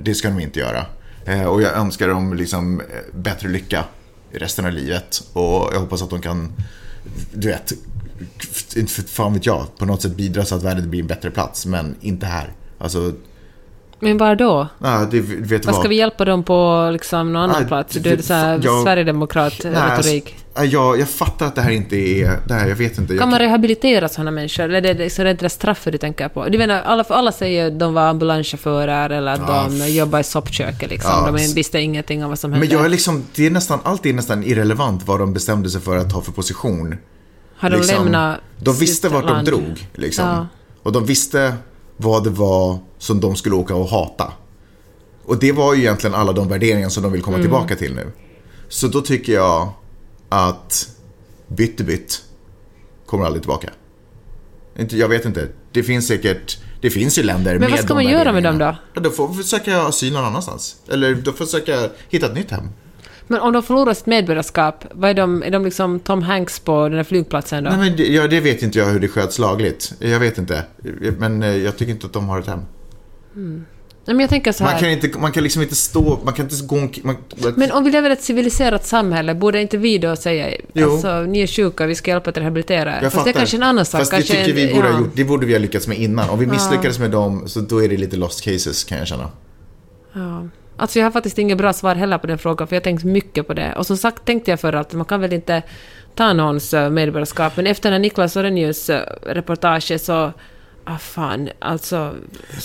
[0.05, 0.87] Det ska de inte göra.
[1.25, 3.85] Eh, och jag önskar dem liksom eh, bättre lycka
[4.33, 5.23] i resten av livet.
[5.33, 6.53] Och jag hoppas att de kan,
[7.33, 7.73] du vet,
[8.77, 11.67] inte fan vet jag, på något sätt bidra så att världen blir en bättre plats.
[11.67, 12.53] Men inte här.
[12.79, 13.13] Alltså,
[14.01, 14.69] men var då?
[14.83, 15.83] ja, det, vet Vad vad?
[15.83, 17.95] ska vi hjälpa dem på liksom, någon annan Ah, plats?
[17.95, 20.37] Du är så här jag- alltså, Sverigedemokrat-retorik.
[20.55, 23.13] ja, jag, jag fattar att det här inte är, det här, jag vet inte.
[23.15, 24.65] Jag Kan man rehabilitera sådana människor?
[24.65, 26.49] Eller är det, så är det straffet du tänker på?
[26.49, 30.25] Du menar, alla, alla säger att de var ambulanschaufförer eller att Ja, de jobbar i
[30.25, 31.11] soppköket liksom.
[31.27, 32.67] Ja, de visste ingenting om vad som hände.
[32.67, 35.81] Men jag är liksom, det är nästan, allt är nästan irrelevant vad de bestämde sig
[35.81, 36.95] för att ha för position.
[37.57, 39.47] Har de lämnat de visste vart de land?
[39.47, 39.87] drog.
[39.95, 40.25] Liksom.
[40.29, 40.47] Ja.
[40.83, 41.55] Och de visste
[42.01, 44.33] vad det var som de skulle åka och hata.
[45.25, 47.45] Och det var ju egentligen alla de värderingar som de vill komma Mm.
[47.45, 48.13] tillbaka till nu.
[48.69, 49.69] Så då tycker jag
[50.29, 50.89] att
[51.49, 52.23] bytt bytt
[53.07, 53.71] kommer aldrig tillbaka.
[54.91, 55.49] Jag vet inte.
[55.73, 58.59] Det finns säkert, det finns ju länder med Men vad ska man göra med dem
[58.59, 58.77] då?
[58.95, 60.77] Ja, då får vi försöka asyl någon annanstans.
[60.89, 62.69] Eller då får vi försöka hitta ett nytt hem.
[63.29, 65.43] Men om de förlorar sitt medborgarskap, vad är de?
[65.43, 67.71] Är de liksom Tom Hanks på den här flygplatsen då?
[67.71, 69.93] Nej, men det, ja, det vet inte jag hur det sköts lagligt.
[69.99, 70.65] Jag vet inte.
[71.19, 72.61] Men eh, jag tycker inte att de har ett hem.
[74.09, 74.73] Nej, men jag tänker så här.
[74.73, 77.17] Man kan, inte, man kan liksom inte stå, man kan inte gå man,
[77.57, 80.93] Men om vi lever i ett civiliserat samhälle, borde inte vi då säga Jo.
[80.93, 83.03] alltså, ni är sjuka, vi ska hjälpa er att rehabilitera er?
[83.03, 84.01] jag Fast det är kanske en annan sak.
[84.01, 84.93] Fast det tycker en, vi borde ja.
[84.93, 85.11] ha gjort.
[85.15, 86.31] Det borde vi ha lyckats med innan.
[86.31, 89.31] Om vi misslyckades med dem, så då är det lite lost cases kan jag känna.
[90.13, 90.49] Ja.
[90.79, 93.05] Alltså jag har faktiskt inget bra svar heller på den frågan, för jag har tänkt
[93.05, 93.75] mycket på det.
[93.75, 95.63] Och som sagt tänkte jag förra att man kan väl inte
[96.15, 100.33] ta någons eh, medborgarskap, men efter den här Niklas Orrenius eh, reportage så...
[100.85, 102.15] Ah fan, alltså...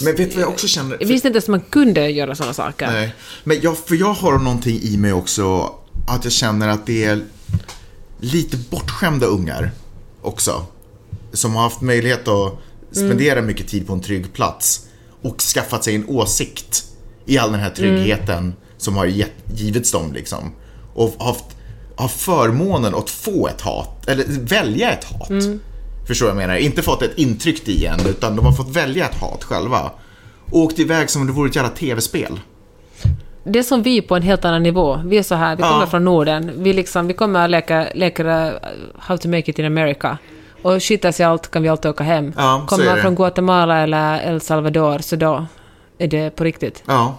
[0.03, 0.97] Men vet du vad jag också känner?
[0.99, 2.88] Jag visste inte ens att man kunde göra sådana saker.
[2.88, 3.16] Nej.
[3.43, 5.76] Men jag, för jag har någonting i mig också,
[6.07, 7.22] att jag känner att det är
[8.20, 9.72] lite bortskämda ungar
[10.22, 10.66] också.
[11.34, 12.53] Som har haft möjlighet att
[12.91, 14.86] spendera mycket tid på en trygg plats
[15.22, 16.93] och skaffat sig en åsikt
[17.26, 20.51] i all den här tryggheten som har gett, givits dem liksom.
[20.93, 21.45] Och haft,
[21.95, 25.30] har förmånen att få ett hat, eller välja ett hat.
[26.07, 26.55] Förstår vad jag menar?
[26.55, 29.91] Inte fått ett intryck i en, utan de har fått välja ett hat själva.
[30.51, 32.39] Och åkt iväg som om det vore ett jävla tv-spel.
[33.43, 35.01] Det är som vi på en helt annan nivå.
[35.05, 35.69] Vi är så här, vi Ja.
[35.69, 36.51] kommer från Norden.
[36.55, 38.53] Vi, liksom, vi kommer att leka, leka uh,
[38.97, 40.17] How to make it in America.
[40.61, 42.34] Och skitas i allt kan vi alltid åka hem.
[42.38, 45.45] Ja, kommer man från Guatemala eller El Salvador, så då
[45.98, 46.84] är det på riktigt.
[46.86, 47.18] Ja,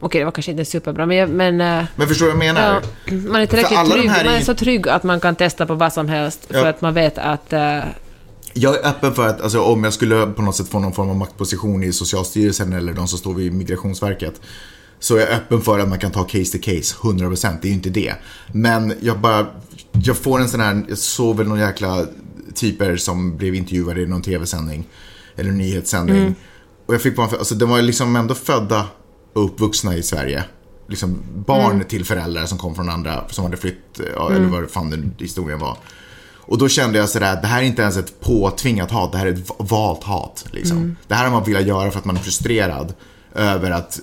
[0.00, 1.16] Okej, det var kanske inte superbra, men...
[1.16, 2.82] jag- men uh, men förstår du vad jag menar?
[3.06, 4.10] ja, man är tillräckligt trygg.
[4.10, 6.54] här Man är är- så trygg att man kan testa på vad som helst, för
[6.58, 6.68] Ja.
[6.68, 7.52] att man vet att...
[7.52, 7.58] uh,
[8.52, 11.10] Jag är öppen för att alltså, om jag skulle på något sätt få någon form
[11.10, 14.40] av maktposition i Socialstyrelsen eller de som står vid Migrationsverket
[14.98, 17.70] så är jag öppen för att man kan ta case to case, 100%, det är
[17.70, 18.14] ju inte det.
[18.52, 19.46] Men jag bara,
[19.92, 22.06] jag får en sån här, jag såg väl någon jäkla
[22.54, 24.84] typer som blev intervjuade i någon tv-sändning
[25.36, 26.34] eller nyhetssändning.
[26.86, 28.86] Och jag fick bara, alltså de var liksom ändå födda
[29.34, 30.44] och uppvuxna i Sverige.
[30.88, 34.90] Liksom barn till föräldrar som kom från andra, som hade flytt, ja, eller vad fan
[34.90, 35.76] den historien var.
[36.46, 39.26] Och då kände jag sådär, det här är inte ens ett påtvingat hat, det här
[39.26, 40.44] är ett va- valt hat.
[40.50, 40.96] Liksom.
[41.08, 42.94] Det här har man velat göra för att man är frustrerad
[43.34, 44.00] över att,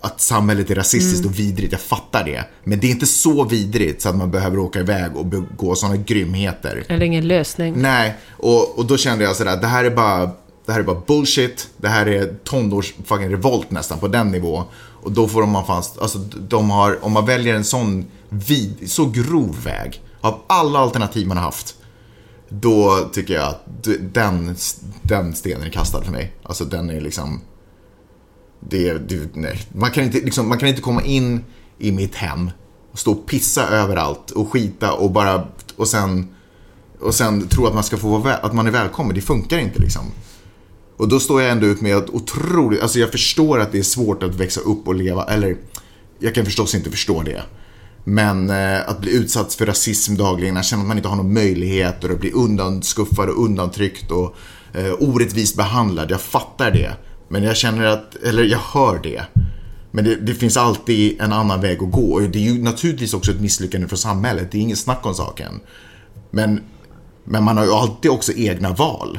[0.00, 2.44] att samhället är rasistiskt och vidrigt, jag fattar det.
[2.64, 5.96] Men det är inte så vidrigt så att man behöver åka iväg och begå sådana
[5.96, 6.84] grymheter.
[6.88, 7.74] eller ingen lösning.
[7.76, 10.30] Nej, och, och då kände jag sådär, det här är bara,
[10.68, 11.68] det här är bara bullshit.
[11.76, 14.64] Det här är tonårs fucking revolt nästan på den nivå.
[15.02, 19.06] Och då får man fast, alltså de har, om man väljer en sån vid, så
[19.06, 21.76] grov väg av alla alternativ man har haft.
[22.48, 23.64] Då tycker jag att
[24.12, 24.56] den,
[25.02, 26.32] den stenen är kastad för mig.
[26.42, 27.40] Alltså den är liksom,
[28.60, 29.60] det, det, nej.
[29.72, 31.44] Man, kan inte, liksom, man kan inte komma in
[31.78, 32.50] i mitt hem
[32.92, 36.34] och stå och pissa överallt och skita och bara, och sen
[37.00, 39.14] och sen tro att man ska få vara att man är välkommen.
[39.14, 40.02] Det funkar inte liksom.
[40.98, 43.82] Och då står jag ändå ut med att otroligt, alltså jag förstår att det är
[43.82, 45.56] svårt att växa upp och leva, eller
[46.18, 47.42] jag kan förstås inte förstå det.
[48.04, 51.34] Men eh, att bli utsatt för rasism dagligen, att känna att man inte har någon
[51.34, 54.36] möjlighet och att bli undanskuffad och undantryckt och
[54.74, 56.10] eh, orättvist behandlad.
[56.10, 56.90] Jag fattar det.
[57.28, 59.22] Men jag känner att, eller jag hör det.
[59.90, 62.12] Men det, det finns alltid en annan väg att gå.
[62.12, 64.48] Och det är ju naturligtvis också ett misslyckande för samhället.
[64.52, 65.60] Det är inget snack om saken.
[66.30, 66.60] Men,
[67.24, 69.18] men man har ju alltid också egna val.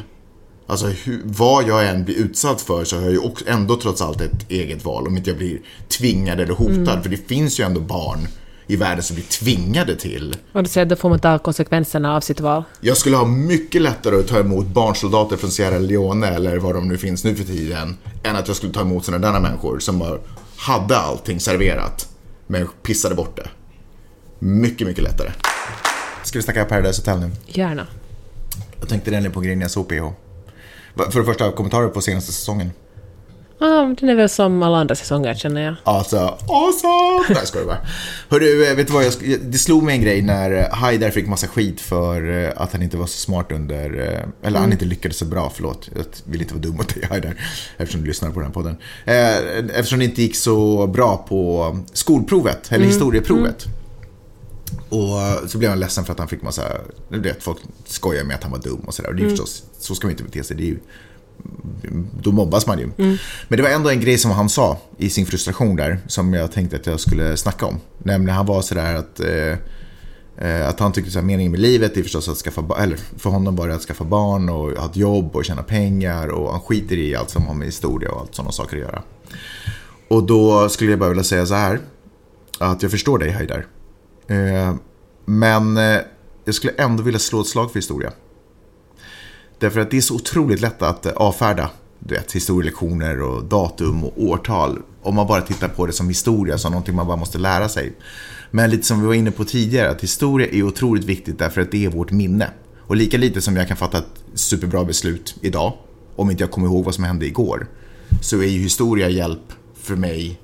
[0.69, 4.01] Alltså hur, vad jag än blir utsatt för så har jag ju också, ändå trots
[4.01, 5.07] allt ett eget val.
[5.07, 7.03] Om inte jag blir tvingad eller hotad.
[7.03, 8.27] För det finns ju ändå barn
[8.67, 10.35] i världen som blir tvingade till.
[10.53, 12.63] Och du säger att då får man ta konsekvenserna av sitt val.
[12.81, 16.87] Jag skulle ha mycket lättare att ta emot barnsoldater från Sierra Leone eller var de
[16.87, 17.97] nu finns nu för tiden.
[18.23, 20.17] Än att jag skulle ta emot sådana där människor som bara
[20.57, 22.09] hade allting serverat.
[22.47, 23.49] Men pissade bort det.
[24.39, 25.31] Mycket, mycket lättare.
[26.23, 27.31] Ska vi snacka Paradise Hotel nu?
[27.47, 27.87] Gärna.
[28.79, 30.01] Jag tänkte nämligen på grejen jag såg PH.
[30.01, 30.13] Va-
[31.03, 32.71] För det första, kommentarer på senaste säsongen.
[33.61, 35.75] Ja, den är väl som alla andra säsonger, känner jag.
[35.83, 37.35] Alltså, awesome!
[37.35, 37.77] Nej, ska det bara.
[38.29, 39.05] Hörru, eh, vet du vad?
[39.05, 42.71] Jag, det slog mig en grej när eh, Haidar fick massa skit för eh, att
[42.71, 43.89] han inte var så smart under...
[44.43, 45.89] Eller han inte lyckades så bra, förlåt.
[45.95, 47.35] Jag vill inte vara dum mot dig Haidar,
[47.77, 48.77] eftersom du lyssnar på den här podden.
[49.75, 53.65] Eftersom det inte gick så bra på skolprovet, eller historieprovet.
[54.89, 56.63] Och så blev han ledsen för att han fick massa...
[57.09, 59.09] Du vet, folk skojar med att han var dum och sådär.
[59.09, 60.57] Och det är förstås, så ska man inte bete sig.
[60.57, 60.79] Det är ju
[62.21, 62.91] då mobbas man ju.
[63.47, 66.51] Men det var ändå en grej som han sa i sin frustration där, som jag
[66.51, 67.79] tänkte att jag skulle snacka om.
[67.97, 69.57] Nämligen han var sådär att, eh,
[70.41, 73.55] Eh, att han tycker att meningen med livet är förstås att skaffa eller för honom
[73.55, 77.15] bara att skaffa barn och ha ett jobb och tjäna pengar och han skiter i
[77.15, 79.03] allt som har med historia och allt sådana saker att göra.
[80.07, 81.79] Och då skulle jag bara vilja säga så här.
[82.59, 83.65] Att jag förstår dig Haidar.
[84.29, 84.75] Eh,
[85.25, 85.99] men eh,
[86.45, 88.11] jag skulle ändå vilja slå ett slag för historia.
[89.59, 91.69] Därför att det är så otroligt lätt att eh, avfärda
[91.99, 94.81] du vet, historielektioner och datum och årtal.
[95.01, 97.93] Om man bara tittar på det som historia, som någonting man bara måste lära sig.
[98.51, 101.71] Men lite som vi var inne på tidigare, att historia är otroligt viktigt därför att
[101.71, 102.49] det är vårt minne.
[102.79, 105.73] Och lika lite som jag kan fatta ett superbra beslut idag,
[106.15, 107.67] om inte jag kommer ihåg vad som hände igår,
[108.21, 110.39] så är ju historia hjälp för mig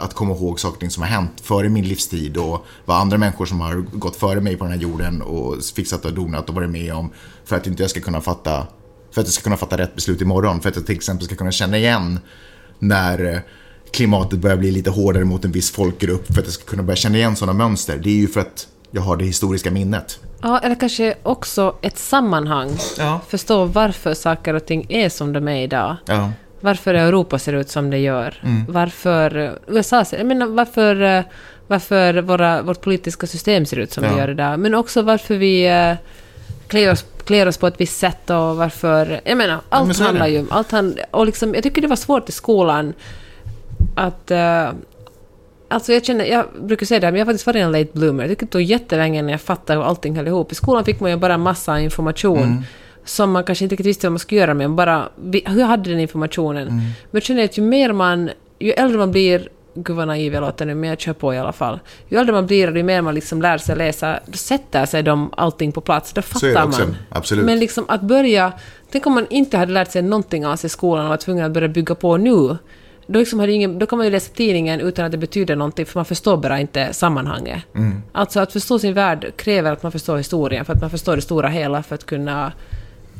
[0.00, 3.60] att komma ihåg saker som har hänt före min livstid och vad andra människor som
[3.60, 6.94] har gått före mig på den här jorden och fixat och donat och varit med
[6.94, 7.10] om
[7.44, 8.66] för att inte jag ska kunna fatta
[9.14, 10.60] för att jag ska kunna fatta rätt beslut imorgon.
[10.60, 12.20] För att jag till exempel ska kunna känna igen
[12.78, 13.40] när eh,
[13.90, 16.26] klimatet börjar bli lite hårdare mot en viss folkgrupp.
[16.26, 17.98] För att jag ska kunna börja känna igen sådana mönster.
[17.98, 20.18] Det är ju för att jag har det historiska minnet.
[20.42, 22.70] Ja, eller kanske också ett sammanhang.
[22.98, 23.20] Ja.
[23.28, 25.96] Förstå varför saker och ting är som de är idag.
[26.06, 26.30] Ja.
[26.60, 28.34] Varför Europa ser ut som det gör.
[28.42, 28.64] Mm.
[28.68, 30.18] Varför eh, USA ser...
[30.18, 31.22] Jag menar, varför, eh,
[31.66, 34.10] varför våra, vårt politiska system ser ut som Ja.
[34.10, 34.58] det gör idag.
[34.58, 35.94] Men också varför vi eh,
[36.68, 39.20] klär oss, klär oss på ett visst sätt och varför...
[39.24, 40.04] Jag menar, men allt är det.
[40.04, 40.46] handlar ju om...
[40.50, 42.94] Allt hand, och liksom, jag tycker det var svårt i skolan
[43.94, 44.30] att...
[45.72, 47.90] Alltså jag känner, jag brukar säga det, här, men jag har faktiskt varit en late
[47.92, 48.22] bloomer.
[48.22, 50.52] Jag tycker det tog jättelänge när jag fattade hur allting höll ihop.
[50.52, 52.62] I skolan fick man ju bara massa information Mm.
[53.04, 54.70] Som man kanske inte riktigt visste vad man skulle göra med.
[54.70, 55.08] Bara,
[55.46, 56.62] hur hade den informationen?
[56.62, 56.76] Mm.
[56.78, 60.40] Men jag känner att ju mer man, ju äldre man blir, gud vad naiv jag
[60.40, 61.80] låter nu, men jag kör på i alla fall.
[62.08, 65.02] Ju äldre man blir och ju mer man liksom lär sig läsa, då sätter sig
[65.02, 66.12] de allting på plats.
[66.12, 66.96] Då Så är det fattar också, man.
[67.08, 67.44] absolut.
[67.44, 68.52] Men liksom att börja,
[68.90, 71.44] tänk om man inte hade lärt sig någonting av sig i skolan och var tvungen
[71.44, 72.56] att börja bygga på nu.
[73.06, 75.86] Då, liksom hade ingen, då kan man ju läsa tidningen utan att det betyder någonting,
[75.86, 77.62] för man förstår bara inte sammanhanget.
[77.74, 78.02] Mm.
[78.12, 81.22] Alltså att förstå sin värld kräver att man förstår historien, för att man förstår det
[81.22, 82.52] stora hela, för att kunna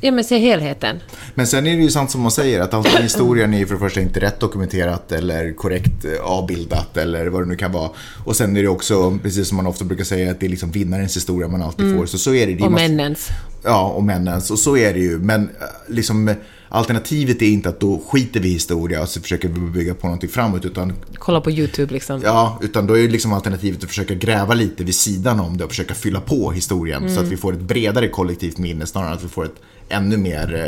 [0.00, 1.00] ja, men se helheten.
[1.34, 3.66] Men sen är det ju sant som man säger att allt i historien är ju
[3.66, 7.72] för det första inte rätt dokumenterat eller korrekt eh, avbildat eller vad det nu kan
[7.72, 7.90] vara.
[8.24, 10.70] Och sen är det också, precis som man ofta brukar säga, att det är liksom
[10.70, 12.06] vinnarens historia man alltid får.
[12.06, 12.54] Så så är det.
[12.54, 13.28] det Och måste- männens.
[13.64, 14.50] Ja, och männens.
[14.50, 15.18] Och så är det ju.
[15.18, 15.48] Men eh,
[15.94, 16.34] liksom,
[16.68, 20.06] alternativet är inte att då skiter vi i historia och så försöker vi bygga på
[20.06, 20.64] någonting framåt.
[20.64, 22.20] Utan, Kolla på YouTube liksom.
[22.24, 25.64] ja, utan då är ju liksom alternativet att försöka gräva lite vid sidan om det
[25.64, 27.14] och försöka fylla på historien.
[27.14, 29.54] Så att vi får ett bredare kollektivt minne snarare än att vi får ett
[29.90, 30.54] ännu mer...
[30.54, 30.60] Eh,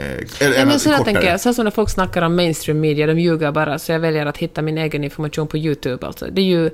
[0.00, 1.14] eh, Ja, eller men så jag kortare.
[1.14, 4.26] tänker, så som när folk snackar om mainstream media, de ljuger bara, så jag väljer
[4.26, 6.06] att hitta min egen information på YouTube.
[6.06, 6.26] Alltså.
[6.32, 6.70] Det är ju...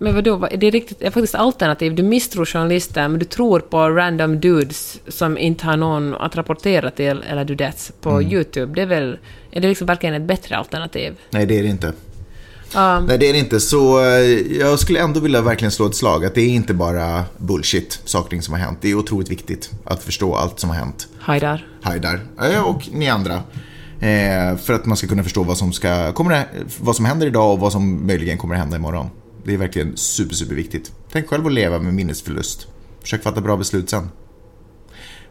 [0.00, 1.94] Men vadå, vad- det är, riktigt, det är faktiskt alternativ.
[1.94, 6.90] Du misstror journalister, men du tror på random dudes som inte har någon att rapportera
[6.90, 8.32] till, eller dudettes, på Mm.
[8.32, 8.74] YouTube.
[8.74, 9.18] Det är väl...
[9.50, 11.14] Är det liksom verkligen ett bättre alternativ?
[11.30, 11.92] Nej, det är det inte.
[12.74, 13.00] Ja.
[13.00, 13.60] Nej, det är det inte.
[13.60, 14.06] Så eh,
[14.58, 18.40] jag skulle ändå vilja verkligen slå ett slag att det är inte bara bullshit, saker
[18.40, 18.78] som har hänt.
[18.80, 21.08] Det är otroligt viktigt att förstå allt som har hänt.
[21.20, 21.66] Haidar.
[21.82, 22.20] Haidar
[22.64, 23.34] och ni andra.
[24.00, 26.46] Eh, för att man ska kunna förstå vad som, ska, kommer
[26.80, 29.06] vad som händer idag och vad som möjligen kommer att hända imorgon.
[29.44, 30.92] Det är verkligen super, super viktigt.
[31.12, 32.66] Tänk själv att leva med minnesförlust.
[33.00, 34.08] Försök fatta bra beslut sen.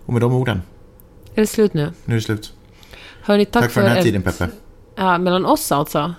[0.06, 0.62] Och med de orden,
[1.36, 1.92] Är det slut nu?
[2.06, 2.54] nu är det slut.
[3.22, 4.48] Hörni, tack, Tack, för den här ett- tiden Peppe.
[4.96, 6.14] Ja, mellan oss alltså.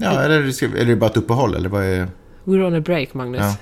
[0.00, 2.08] Ja, eller är det bara ett uppehåll eller vad är...
[2.44, 3.40] We're on a break, Magnus.
[3.40, 3.56] Ja.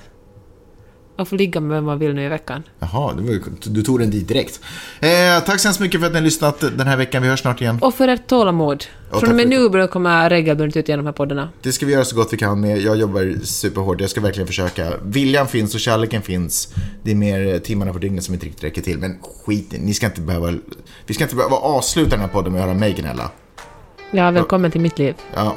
[1.17, 2.63] Man får ligga med vem man vill nu i veckan.
[2.79, 4.61] Jaha, det du tog den dit direkt.
[5.01, 7.23] Eh, tack så hemskt mycket för att ni har lyssnat den här veckan.
[7.23, 7.79] Vi hörs snart igen.
[7.83, 8.85] Och för ert tålamod.
[9.11, 11.49] tack Från och med nu börjar jag komma regelbundet ut genom de här poddarna.
[11.63, 12.79] Det ska vi göra så gott vi kan med.
[12.79, 14.01] Jag jobbar superhårt.
[14.01, 14.93] Jag ska verkligen försöka.
[15.03, 16.75] Viljan finns och kärleken finns.
[17.03, 18.99] Det är mer timmarna på dygnet som inte riktigt räcker till.
[18.99, 20.55] Men skit ni ska inte behöva...
[21.07, 23.31] Vi ska inte behöva avsluta den här podden med att höra mig gnälla.
[24.11, 25.15] Ja, välkommen till mitt liv.
[25.35, 25.57] Ja,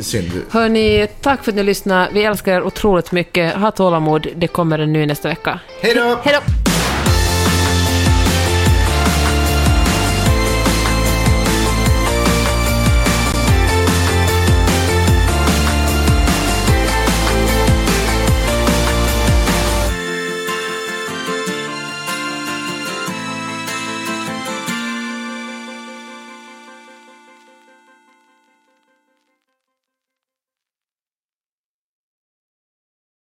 [0.00, 0.30] synd.
[0.50, 2.08] Hörni, tack för att ni lyssnade.
[2.12, 3.54] Vi älskar er otroligt mycket.
[3.54, 4.26] Ha tålamod.
[4.36, 5.60] Det kommer en ny nästa vecka.
[5.82, 6.18] Hej då!
[6.22, 6.79] Hej då!